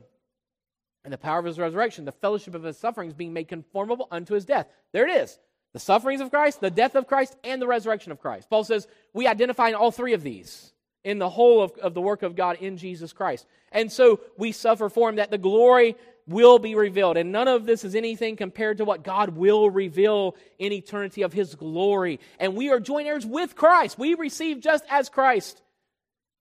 and 1.03 1.11
the 1.11 1.17
power 1.17 1.39
of 1.39 1.47
his 1.47 1.59
resurrection, 1.59 2.05
the 2.05 2.13
fellowship 2.13 2.55
of 2.55 2.63
his 2.63 2.77
sufferings, 2.77 3.15
being 3.15 3.33
made 3.33 3.49
conformable 3.49 4.07
unto 4.11 4.35
his 4.35 4.45
death. 4.45 4.69
There 4.93 5.09
it 5.09 5.23
is. 5.23 5.39
The 5.73 5.79
sufferings 5.79 6.21
of 6.21 6.29
Christ, 6.29 6.61
the 6.61 6.71
death 6.71 6.95
of 6.95 7.07
Christ, 7.07 7.35
and 7.43 7.61
the 7.61 7.67
resurrection 7.67 8.13
of 8.13 8.21
Christ. 8.21 8.51
Paul 8.51 8.65
says 8.65 8.87
we 9.15 9.27
identify 9.27 9.69
in 9.69 9.77
all 9.77 9.91
three 9.91 10.13
of 10.13 10.23
these 10.23 10.75
in 11.05 11.19
the 11.19 11.31
whole 11.31 11.63
of, 11.63 11.73
of 11.79 11.95
the 11.95 12.03
work 12.03 12.23
of 12.23 12.37
God 12.37 12.59
in 12.61 12.77
Jesus 12.77 13.15
Christ. 13.15 13.47
And 13.73 13.91
so 13.91 14.21
we 14.37 14.53
suffer 14.53 14.91
for 14.91 15.09
him 15.09 15.17
that 15.17 15.31
the 15.31 15.39
glory 15.39 15.97
will 16.27 16.59
be 16.59 16.75
revealed. 16.75 17.17
And 17.17 17.33
none 17.33 17.49
of 17.49 17.65
this 17.65 17.83
is 17.83 17.95
anything 17.95 18.37
compared 18.37 18.77
to 18.77 18.85
what 18.85 19.05
God 19.05 19.31
will 19.31 19.71
reveal 19.71 20.37
in 20.59 20.71
eternity 20.71 21.23
of 21.23 21.33
his 21.33 21.55
glory. 21.55 22.21
And 22.39 22.55
we 22.55 22.69
are 22.71 22.79
joint 22.79 23.07
heirs 23.07 23.25
with 23.25 23.57
Christ. 23.57 23.99
We 23.99 24.17
receive 24.17 24.61
just 24.61 24.85
as 24.91 25.09
Christ 25.09 25.63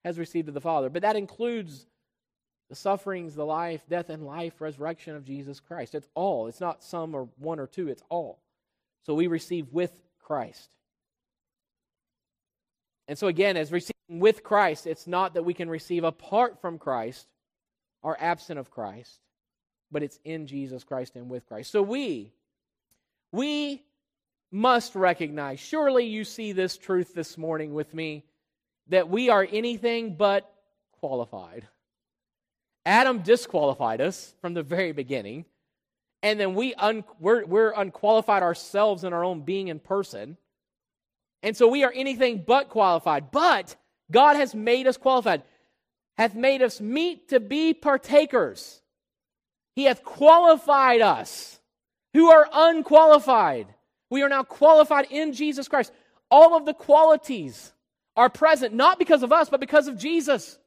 has 0.04 0.20
received 0.20 0.50
of 0.50 0.54
the 0.54 0.60
Father. 0.60 0.90
But 0.90 1.04
that 1.04 1.16
includes 1.16 1.88
the 2.74 2.80
sufferings, 2.80 3.36
the 3.36 3.46
life, 3.46 3.82
death, 3.88 4.10
and 4.10 4.26
life, 4.26 4.60
resurrection 4.60 5.16
of 5.16 5.26
Jesus 5.26 5.60
Christ. 5.60 5.96
It's 5.96 6.08
all. 6.16 6.48
It's 6.48 6.60
not 6.60 6.84
some 6.84 7.16
or 7.16 7.30
one 7.38 7.60
or 7.60 7.68
two, 7.68 7.88
it's 7.88 8.04
all. 8.10 8.40
So 9.06 9.14
we 9.14 9.28
receive 9.28 9.68
with 9.72 9.92
Christ. 10.20 10.70
And 13.08 13.18
so, 13.18 13.28
again, 13.28 13.58
as 13.58 13.72
receiving 13.72 13.94
with 14.10 14.44
Christ, 14.44 14.88
it's 14.88 15.08
not 15.08 15.34
that 15.34 15.44
we 15.44 15.54
can 15.54 15.70
receive 15.70 16.04
apart 16.04 16.62
from 16.62 16.80
Christ 16.80 17.28
or 18.02 18.18
absent 18.20 18.60
of 18.60 18.72
Christ 18.72 19.20
but 19.94 20.04
it's 20.04 20.20
in 20.26 20.48
Jesus 20.48 20.84
Christ 20.84 21.16
and 21.16 21.30
with 21.30 21.46
Christ. 21.46 21.72
So 21.72 21.82
we, 21.82 22.34
we 23.32 23.82
must 24.52 24.96
recognize, 24.96 25.60
surely 25.60 26.08
you 26.08 26.26
see 26.26 26.52
this 26.52 26.78
truth 26.78 27.14
this 27.14 27.38
morning 27.38 27.74
with 27.74 27.94
me, 27.94 28.26
that 28.88 29.08
we 29.08 29.30
are 29.30 29.48
anything 29.50 30.16
but 30.16 30.52
qualified. 31.00 31.68
Adam 32.86 33.20
disqualified 33.20 34.02
us 34.02 34.34
from 34.42 34.54
the 34.54 34.64
very 34.64 34.92
beginning. 34.92 35.46
and 36.24 36.40
then 36.40 36.56
we 36.56 36.74
un, 36.76 37.04
we're, 37.20 37.46
we're 37.46 37.74
unqualified 37.76 38.44
ourselves 38.44 39.04
in 39.04 39.14
our 39.14 39.24
own 39.24 39.42
being 39.42 39.70
and 39.70 39.84
person. 39.84 40.38
And 41.44 41.56
so 41.56 41.68
we 41.68 41.84
are 41.84 41.92
anything 41.94 42.44
but 42.48 42.70
qualified. 42.70 43.30
But 43.30 43.76
God 44.10 44.38
has 44.38 44.56
made 44.56 44.88
us 44.88 44.96
qualified, 44.96 45.44
hath 46.18 46.34
made 46.34 46.62
us 46.62 46.80
meet 46.80 47.30
to 47.30 47.42
be 47.42 47.74
partakers. 47.74 48.82
He 49.76 49.84
hath 49.84 50.04
qualified 50.04 51.02
us 51.02 51.60
who 52.14 52.30
are 52.30 52.48
unqualified. 52.54 53.68
We 54.10 54.22
are 54.22 54.30
now 54.30 54.44
qualified 54.44 55.08
in 55.10 55.34
Jesus 55.34 55.68
Christ. 55.68 55.92
All 56.32 56.56
of 56.56 56.66
the 56.66 56.74
qualities 56.74 57.74
are 58.16 58.30
present, 58.30 58.74
not 58.74 59.00
because 59.00 59.24
of 59.24 59.34
us, 59.34 59.50
but 59.50 59.60
because 59.60 59.88
of 59.88 59.98
Jesus. 59.98 60.58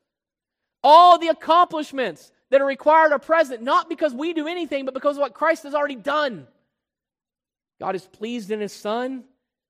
All 0.82 1.18
the 1.18 1.28
accomplishments 1.28 2.32
that 2.50 2.60
are 2.60 2.66
required 2.66 3.12
are 3.12 3.18
present, 3.18 3.62
not 3.62 3.88
because 3.88 4.14
we 4.14 4.32
do 4.32 4.46
anything, 4.46 4.84
but 4.84 4.94
because 4.94 5.16
of 5.16 5.20
what 5.20 5.34
Christ 5.34 5.64
has 5.64 5.74
already 5.74 5.96
done. 5.96 6.46
God 7.80 7.94
is 7.94 8.06
pleased 8.06 8.50
in 8.50 8.60
His 8.60 8.72
Son, 8.72 9.24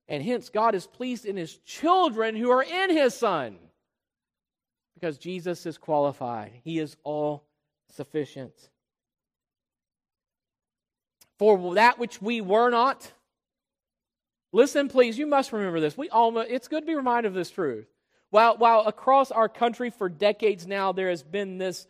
and 0.07 0.23
hence 0.23 0.49
God 0.49 0.75
is 0.75 0.85
pleased 0.87 1.25
in 1.25 1.35
His 1.35 1.57
children 1.59 2.35
who 2.35 2.51
are 2.51 2.63
in 2.63 2.89
His 2.89 3.13
Son. 3.13 3.57
Because 4.93 5.17
Jesus 5.17 5.65
is 5.65 5.77
qualified, 5.77 6.51
He 6.63 6.79
is 6.79 6.95
all 7.03 7.43
sufficient. 7.89 8.53
For 11.37 11.75
that 11.75 11.99
which 11.99 12.21
we 12.21 12.41
were 12.41 12.69
not, 12.69 13.11
listen, 14.51 14.87
please, 14.87 15.17
you 15.17 15.27
must 15.27 15.53
remember 15.53 15.79
this. 15.79 15.97
We 15.97 16.09
all, 16.09 16.37
it's 16.39 16.67
good 16.67 16.81
to 16.81 16.87
be 16.87 16.95
reminded 16.95 17.27
of 17.29 17.35
this 17.35 17.51
truth. 17.51 17.87
While, 18.29 18.57
while 18.57 18.81
across 18.81 19.31
our 19.31 19.47
country 19.47 19.89
for 19.89 20.09
decades 20.09 20.67
now 20.67 20.91
there 20.91 21.09
has 21.09 21.23
been 21.23 21.57
this 21.57 21.87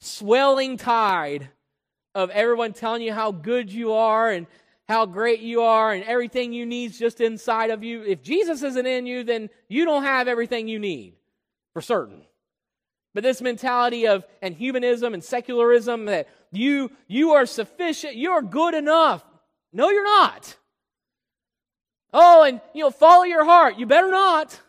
swelling 0.00 0.76
tide 0.76 1.48
of 2.14 2.30
everyone 2.30 2.72
telling 2.72 3.02
you 3.02 3.12
how 3.12 3.30
good 3.30 3.72
you 3.72 3.92
are 3.92 4.30
and 4.30 4.46
how 4.88 5.06
great 5.06 5.40
you 5.40 5.62
are 5.62 5.92
and 5.92 6.02
everything 6.02 6.52
you 6.52 6.66
need 6.66 6.90
is 6.90 6.98
just 6.98 7.20
inside 7.20 7.70
of 7.70 7.84
you. 7.84 8.02
If 8.02 8.22
Jesus 8.22 8.62
isn't 8.62 8.86
in 8.86 9.06
you, 9.06 9.22
then 9.22 9.48
you 9.68 9.84
don't 9.84 10.02
have 10.02 10.26
everything 10.26 10.66
you 10.66 10.80
need 10.80 11.14
for 11.72 11.80
certain. 11.80 12.22
But 13.14 13.22
this 13.22 13.40
mentality 13.40 14.08
of 14.08 14.26
and 14.42 14.54
humanism 14.54 15.14
and 15.14 15.22
secularism 15.22 16.06
that 16.06 16.28
you 16.50 16.90
you 17.06 17.32
are 17.32 17.46
sufficient, 17.46 18.16
you're 18.16 18.42
good 18.42 18.74
enough. 18.74 19.24
No, 19.72 19.90
you're 19.90 20.04
not. 20.04 20.56
Oh, 22.12 22.42
and 22.42 22.60
you 22.74 22.82
know, 22.82 22.90
follow 22.90 23.24
your 23.24 23.44
heart. 23.44 23.78
You 23.78 23.86
better 23.86 24.10
not. 24.10 24.60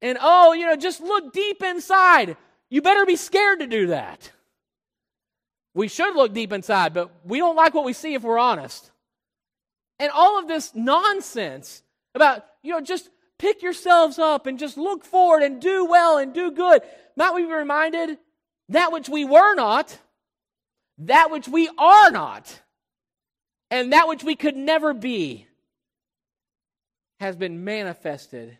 And 0.00 0.18
oh, 0.20 0.52
you 0.52 0.66
know, 0.66 0.76
just 0.76 1.00
look 1.00 1.32
deep 1.32 1.62
inside. 1.62 2.36
You 2.70 2.82
better 2.82 3.06
be 3.06 3.16
scared 3.16 3.60
to 3.60 3.66
do 3.66 3.88
that. 3.88 4.30
We 5.74 5.88
should 5.88 6.14
look 6.14 6.32
deep 6.32 6.52
inside, 6.52 6.94
but 6.94 7.10
we 7.24 7.38
don't 7.38 7.56
like 7.56 7.74
what 7.74 7.84
we 7.84 7.92
see 7.92 8.14
if 8.14 8.22
we're 8.22 8.38
honest. 8.38 8.90
And 9.98 10.10
all 10.12 10.38
of 10.38 10.48
this 10.48 10.74
nonsense 10.74 11.82
about, 12.14 12.44
you 12.62 12.72
know, 12.72 12.80
just 12.80 13.10
pick 13.38 13.62
yourselves 13.62 14.18
up 14.18 14.46
and 14.46 14.58
just 14.58 14.76
look 14.76 15.04
forward 15.04 15.42
and 15.42 15.60
do 15.60 15.84
well 15.84 16.18
and 16.18 16.34
do 16.34 16.50
good. 16.50 16.82
Might 17.16 17.34
we 17.34 17.44
be 17.44 17.52
reminded 17.52 18.18
that 18.68 18.92
which 18.92 19.08
we 19.08 19.24
were 19.24 19.54
not, 19.54 19.98
that 20.98 21.30
which 21.30 21.48
we 21.48 21.68
are 21.78 22.10
not, 22.10 22.60
and 23.70 23.92
that 23.92 24.08
which 24.08 24.24
we 24.24 24.36
could 24.36 24.56
never 24.56 24.92
be 24.94 25.46
has 27.20 27.36
been 27.36 27.64
manifested 27.64 28.58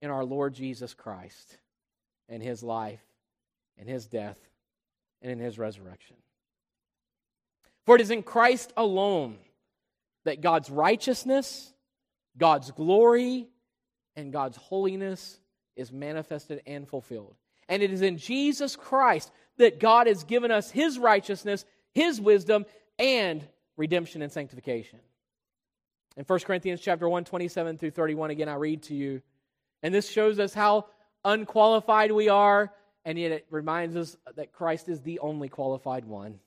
in 0.00 0.10
our 0.10 0.24
Lord 0.24 0.54
Jesus 0.54 0.94
Christ 0.94 1.58
and 2.28 2.42
his 2.42 2.62
life 2.62 3.04
and 3.78 3.88
his 3.88 4.06
death 4.06 4.38
and 5.22 5.30
in 5.30 5.38
his 5.38 5.58
resurrection. 5.58 6.16
For 7.84 7.94
it 7.94 8.00
is 8.00 8.10
in 8.10 8.22
Christ 8.22 8.72
alone 8.76 9.38
that 10.24 10.40
God's 10.40 10.70
righteousness, 10.70 11.72
God's 12.36 12.70
glory, 12.72 13.48
and 14.16 14.32
God's 14.32 14.56
holiness 14.56 15.38
is 15.76 15.92
manifested 15.92 16.62
and 16.66 16.88
fulfilled. 16.88 17.36
And 17.68 17.82
it 17.82 17.92
is 17.92 18.02
in 18.02 18.18
Jesus 18.18 18.76
Christ 18.76 19.30
that 19.58 19.78
God 19.80 20.06
has 20.06 20.24
given 20.24 20.50
us 20.50 20.70
his 20.70 20.98
righteousness, 20.98 21.64
his 21.92 22.20
wisdom, 22.20 22.66
and 22.98 23.46
redemption 23.76 24.22
and 24.22 24.32
sanctification. 24.32 24.98
In 26.16 26.24
1 26.24 26.38
Corinthians 26.40 26.80
chapter 26.80 27.08
1, 27.08 27.24
27 27.24 27.78
through 27.78 27.90
31, 27.90 28.30
again, 28.30 28.48
I 28.48 28.54
read 28.54 28.82
to 28.84 28.94
you. 28.94 29.22
And 29.86 29.94
this 29.94 30.10
shows 30.10 30.40
us 30.40 30.52
how 30.52 30.86
unqualified 31.24 32.10
we 32.10 32.28
are, 32.28 32.72
and 33.04 33.16
yet 33.16 33.30
it 33.30 33.46
reminds 33.50 33.94
us 33.94 34.16
that 34.34 34.50
Christ 34.50 34.88
is 34.88 35.00
the 35.00 35.20
only 35.20 35.48
qualified 35.48 36.04
one. 36.04 36.40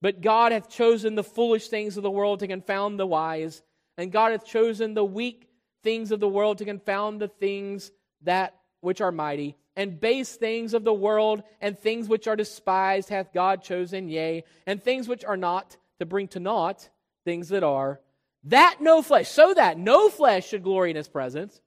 But 0.00 0.20
God 0.20 0.52
hath 0.52 0.70
chosen 0.70 1.16
the 1.16 1.24
foolish 1.24 1.66
things 1.66 1.96
of 1.96 2.04
the 2.04 2.10
world 2.10 2.38
to 2.38 2.46
confound 2.46 3.00
the 3.00 3.06
wise, 3.06 3.64
and 3.98 4.12
God 4.12 4.30
hath 4.30 4.46
chosen 4.46 4.94
the 4.94 5.04
weak 5.04 5.48
things 5.82 6.12
of 6.12 6.20
the 6.20 6.28
world 6.28 6.58
to 6.58 6.64
confound 6.64 7.20
the 7.20 7.26
things 7.26 7.90
that 8.22 8.54
which 8.80 9.00
are 9.00 9.10
mighty, 9.10 9.56
and 9.74 10.00
base 10.00 10.36
things 10.36 10.72
of 10.72 10.84
the 10.84 10.94
world 10.94 11.42
and 11.60 11.76
things 11.76 12.08
which 12.08 12.28
are 12.28 12.36
despised 12.36 13.08
hath 13.08 13.32
God 13.32 13.60
chosen, 13.60 14.08
yea, 14.08 14.44
and 14.68 14.80
things 14.80 15.08
which 15.08 15.24
are 15.24 15.36
not 15.36 15.76
to 15.98 16.06
bring 16.06 16.28
to 16.28 16.38
naught 16.38 16.88
things 17.24 17.48
that 17.48 17.64
are, 17.64 18.00
that 18.44 18.76
no 18.80 19.02
flesh, 19.02 19.28
so 19.28 19.52
that 19.52 19.80
no 19.80 20.08
flesh 20.08 20.46
should 20.46 20.62
glory 20.62 20.90
in 20.90 20.96
his 20.96 21.08
presence. 21.08 21.60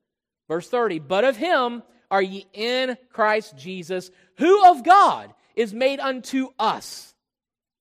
Verse 0.50 0.68
30, 0.68 1.00
but 1.00 1.24
of 1.24 1.38
him 1.38 1.84
are 2.12 2.22
ye 2.22 2.46
in 2.54 2.98
Christ 3.14 3.56
Jesus, 3.56 4.12
who 4.38 4.70
of 4.70 4.84
God 4.84 5.34
is 5.56 5.74
made 5.74 6.00
unto 6.00 6.50
us 6.58 7.14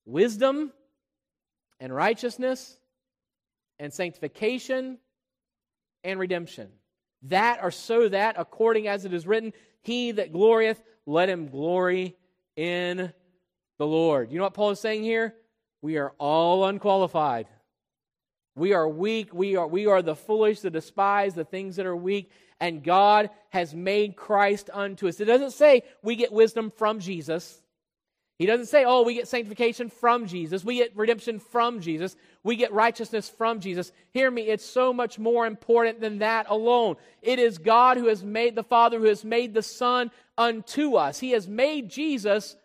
wisdom 0.04 0.72
and 1.80 1.94
righteousness 1.94 2.78
and 3.78 3.92
sanctification 3.92 4.98
and 6.04 6.20
redemption. 6.20 6.68
That 7.22 7.60
or 7.62 7.70
so 7.70 8.08
that, 8.08 8.36
according 8.38 8.86
as 8.86 9.04
it 9.04 9.14
is 9.14 9.26
written, 9.26 9.52
he 9.82 10.12
that 10.12 10.32
glorieth, 10.32 10.80
let 11.06 11.28
him 11.28 11.48
glory 11.48 12.16
in 12.54 13.12
the 13.78 13.86
Lord. 13.86 14.30
You 14.30 14.38
know 14.38 14.44
what 14.44 14.54
Paul 14.54 14.70
is 14.70 14.80
saying 14.80 15.04
here? 15.04 15.34
We 15.80 15.96
are 15.96 16.12
all 16.18 16.66
unqualified. 16.66 17.46
We 18.56 18.72
are 18.72 18.88
weak. 18.88 19.32
We 19.32 19.56
are, 19.56 19.66
we 19.66 19.86
are 19.86 20.02
the 20.02 20.16
foolish, 20.16 20.60
the 20.60 20.70
despised, 20.70 21.36
the 21.36 21.44
things 21.44 21.76
that 21.76 21.86
are 21.86 21.96
weak. 21.96 22.30
And 22.60 22.82
God 22.82 23.30
has 23.50 23.74
made 23.74 24.16
Christ 24.16 24.68
unto 24.72 25.08
us. 25.08 25.20
It 25.20 25.26
doesn't 25.26 25.52
say 25.52 25.84
we 26.02 26.16
get 26.16 26.32
wisdom 26.32 26.72
from 26.76 26.98
Jesus. 26.98 27.62
He 28.38 28.46
doesn't 28.46 28.66
say, 28.66 28.84
oh, 28.84 29.02
we 29.02 29.14
get 29.14 29.26
sanctification 29.26 29.90
from 29.90 30.26
Jesus. 30.28 30.64
We 30.64 30.76
get 30.76 30.96
redemption 30.96 31.40
from 31.40 31.80
Jesus. 31.80 32.14
We 32.44 32.54
get 32.54 32.72
righteousness 32.72 33.28
from 33.28 33.58
Jesus. 33.58 33.90
Hear 34.12 34.30
me, 34.30 34.42
it's 34.42 34.64
so 34.64 34.92
much 34.92 35.18
more 35.18 35.44
important 35.44 36.00
than 36.00 36.18
that 36.18 36.46
alone. 36.48 36.96
It 37.20 37.40
is 37.40 37.58
God 37.58 37.96
who 37.96 38.06
has 38.06 38.22
made 38.22 38.54
the 38.54 38.62
Father, 38.62 38.98
who 38.98 39.06
has 39.06 39.24
made 39.24 39.54
the 39.54 39.62
Son 39.62 40.12
unto 40.36 40.94
us. 40.94 41.18
He 41.18 41.32
has 41.32 41.48
made 41.48 41.90
Jesus 41.90 42.56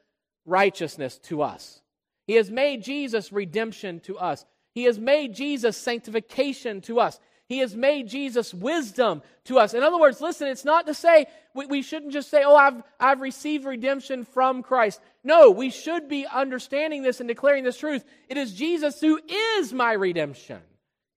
righteousness 0.46 1.18
to 1.24 1.42
us. 1.42 1.82
He 2.28 2.36
has 2.36 2.52
made 2.52 2.84
Jesus 2.84 3.32
redemption 3.32 4.00
to 4.02 4.18
us. 4.20 4.46
He 4.76 4.84
has 4.84 5.00
made 5.00 5.34
Jesus 5.34 5.76
sanctification 5.76 6.82
to 6.82 7.00
us. 7.00 7.20
He 7.54 7.60
has 7.60 7.76
made 7.76 8.10
Jesus 8.10 8.52
wisdom 8.52 9.22
to 9.44 9.60
us. 9.60 9.76
In 9.76 9.84
other 9.84 10.00
words, 10.00 10.20
listen, 10.20 10.48
it's 10.48 10.66
not 10.66 10.88
to 10.88 10.96
say 10.96 11.28
we, 11.54 11.68
we 11.68 11.82
shouldn't 11.84 12.12
just 12.12 12.32
say, 12.32 12.42
oh, 12.44 12.56
I've, 12.56 12.82
I've 13.00 13.22
received 13.22 13.66
redemption 13.66 14.26
from 14.26 14.64
Christ. 14.64 15.00
No, 15.24 15.52
we 15.52 15.70
should 15.70 16.10
be 16.10 16.26
understanding 16.26 17.04
this 17.04 17.20
and 17.20 17.28
declaring 17.28 17.64
this 17.64 17.78
truth. 17.78 18.04
It 18.28 18.38
is 18.38 18.56
Jesus 18.56 19.00
who 19.00 19.20
is 19.30 19.72
my 19.72 19.94
redemption. 19.94 20.62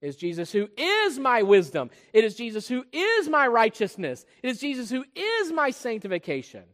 It 0.02 0.08
is 0.08 0.16
Jesus 0.16 0.52
who 0.52 0.68
is 0.76 1.18
my 1.18 1.40
wisdom. 1.40 1.88
It 2.12 2.22
is 2.22 2.34
Jesus 2.34 2.68
who 2.68 2.84
is 2.92 3.30
my 3.30 3.46
righteousness. 3.46 4.26
It 4.42 4.50
is 4.50 4.60
Jesus 4.60 4.90
who 4.90 5.06
is 5.14 5.52
my 5.52 5.70
sanctification. 5.70 6.64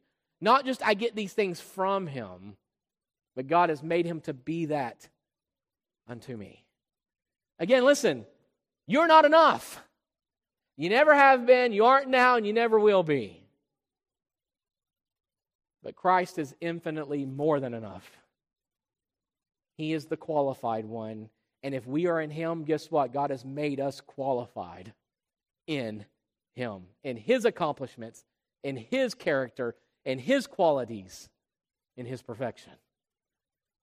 Not 0.41 0.65
just 0.65 0.85
I 0.85 0.95
get 0.95 1.15
these 1.15 1.35
things 1.35 1.61
from 1.61 2.09
him, 2.09 2.57
but 3.37 3.47
God 3.47 3.69
has 3.69 3.81
made 3.81 4.07
him 4.07 4.23
to 4.23 4.35
be 4.35 4.67
that 4.67 5.09
unto 6.09 6.37
me. 6.37 6.65
Again, 7.61 7.85
listen, 7.85 8.27
you're 8.87 9.07
not 9.07 9.25
enough. 9.25 9.83
You 10.77 10.89
never 10.89 11.15
have 11.15 11.47
been, 11.47 11.73
you 11.73 11.85
aren't 11.85 12.09
now, 12.09 12.37
and 12.37 12.47
you 12.47 12.53
never 12.53 12.79
will 12.79 13.03
be. 13.03 13.43
But 15.83 15.97
Christ 15.97 16.39
is 16.39 16.55
infinitely 16.61 17.25
more 17.25 17.61
than 17.61 17.75
enough. 17.75 18.09
He 19.77 19.93
is 19.93 20.07
the 20.07 20.17
qualified 20.17 20.85
one. 20.85 21.29
And 21.63 21.75
if 21.75 21.87
we 21.87 22.07
are 22.07 22.21
in 22.21 22.31
Him, 22.31 22.65
guess 22.65 22.91
what? 22.91 23.13
God 23.13 23.31
has 23.31 23.45
made 23.45 23.81
us 23.81 24.01
qualified 24.01 24.93
in 25.67 26.05
Him, 26.55 26.83
in 27.05 27.17
His 27.17 27.45
accomplishments, 27.45 28.25
in 28.63 28.77
His 28.77 29.15
character, 29.15 29.75
in 30.05 30.19
His 30.19 30.47
qualities, 30.47 31.29
in 31.97 32.07
His 32.07 32.23
perfection. 32.23 32.73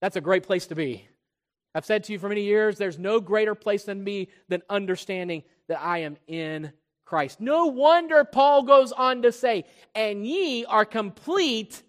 That's 0.01 0.15
a 0.15 0.21
great 0.21 0.43
place 0.43 0.67
to 0.67 0.75
be. 0.75 1.07
I've 1.75 1.85
said 1.85 2.03
to 2.05 2.13
you 2.13 2.19
for 2.19 2.29
many 2.29 2.43
years, 2.43 2.77
there's 2.77 2.97
no 2.97 3.19
greater 3.19 3.55
place 3.55 3.83
than 3.83 4.03
me 4.03 4.29
than 4.47 4.61
understanding 4.69 5.43
that 5.67 5.81
I 5.81 5.99
am 5.99 6.17
in 6.27 6.73
Christ. 7.05 7.39
No 7.39 7.67
wonder 7.67 8.23
Paul 8.23 8.63
goes 8.63 8.91
on 8.91 9.21
to 9.21 9.31
say, 9.31 9.65
and 9.93 10.25
ye 10.25 10.65
are 10.65 10.85
complete 10.85 11.81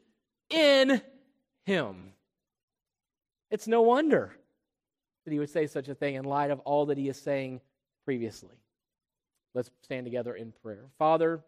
in 0.50 1.00
him. 1.64 2.12
It's 3.50 3.66
no 3.66 3.82
wonder 3.82 4.34
that 5.24 5.32
he 5.32 5.38
would 5.38 5.50
say 5.50 5.66
such 5.66 5.88
a 5.88 5.94
thing 5.94 6.14
in 6.14 6.24
light 6.24 6.50
of 6.50 6.60
all 6.60 6.86
that 6.86 6.98
he 6.98 7.08
is 7.08 7.20
saying 7.20 7.60
previously. 8.04 8.56
Let's 9.54 9.70
stand 9.82 10.06
together 10.06 10.34
in 10.34 10.52
prayer. 10.62 10.84
Father, 10.98 11.40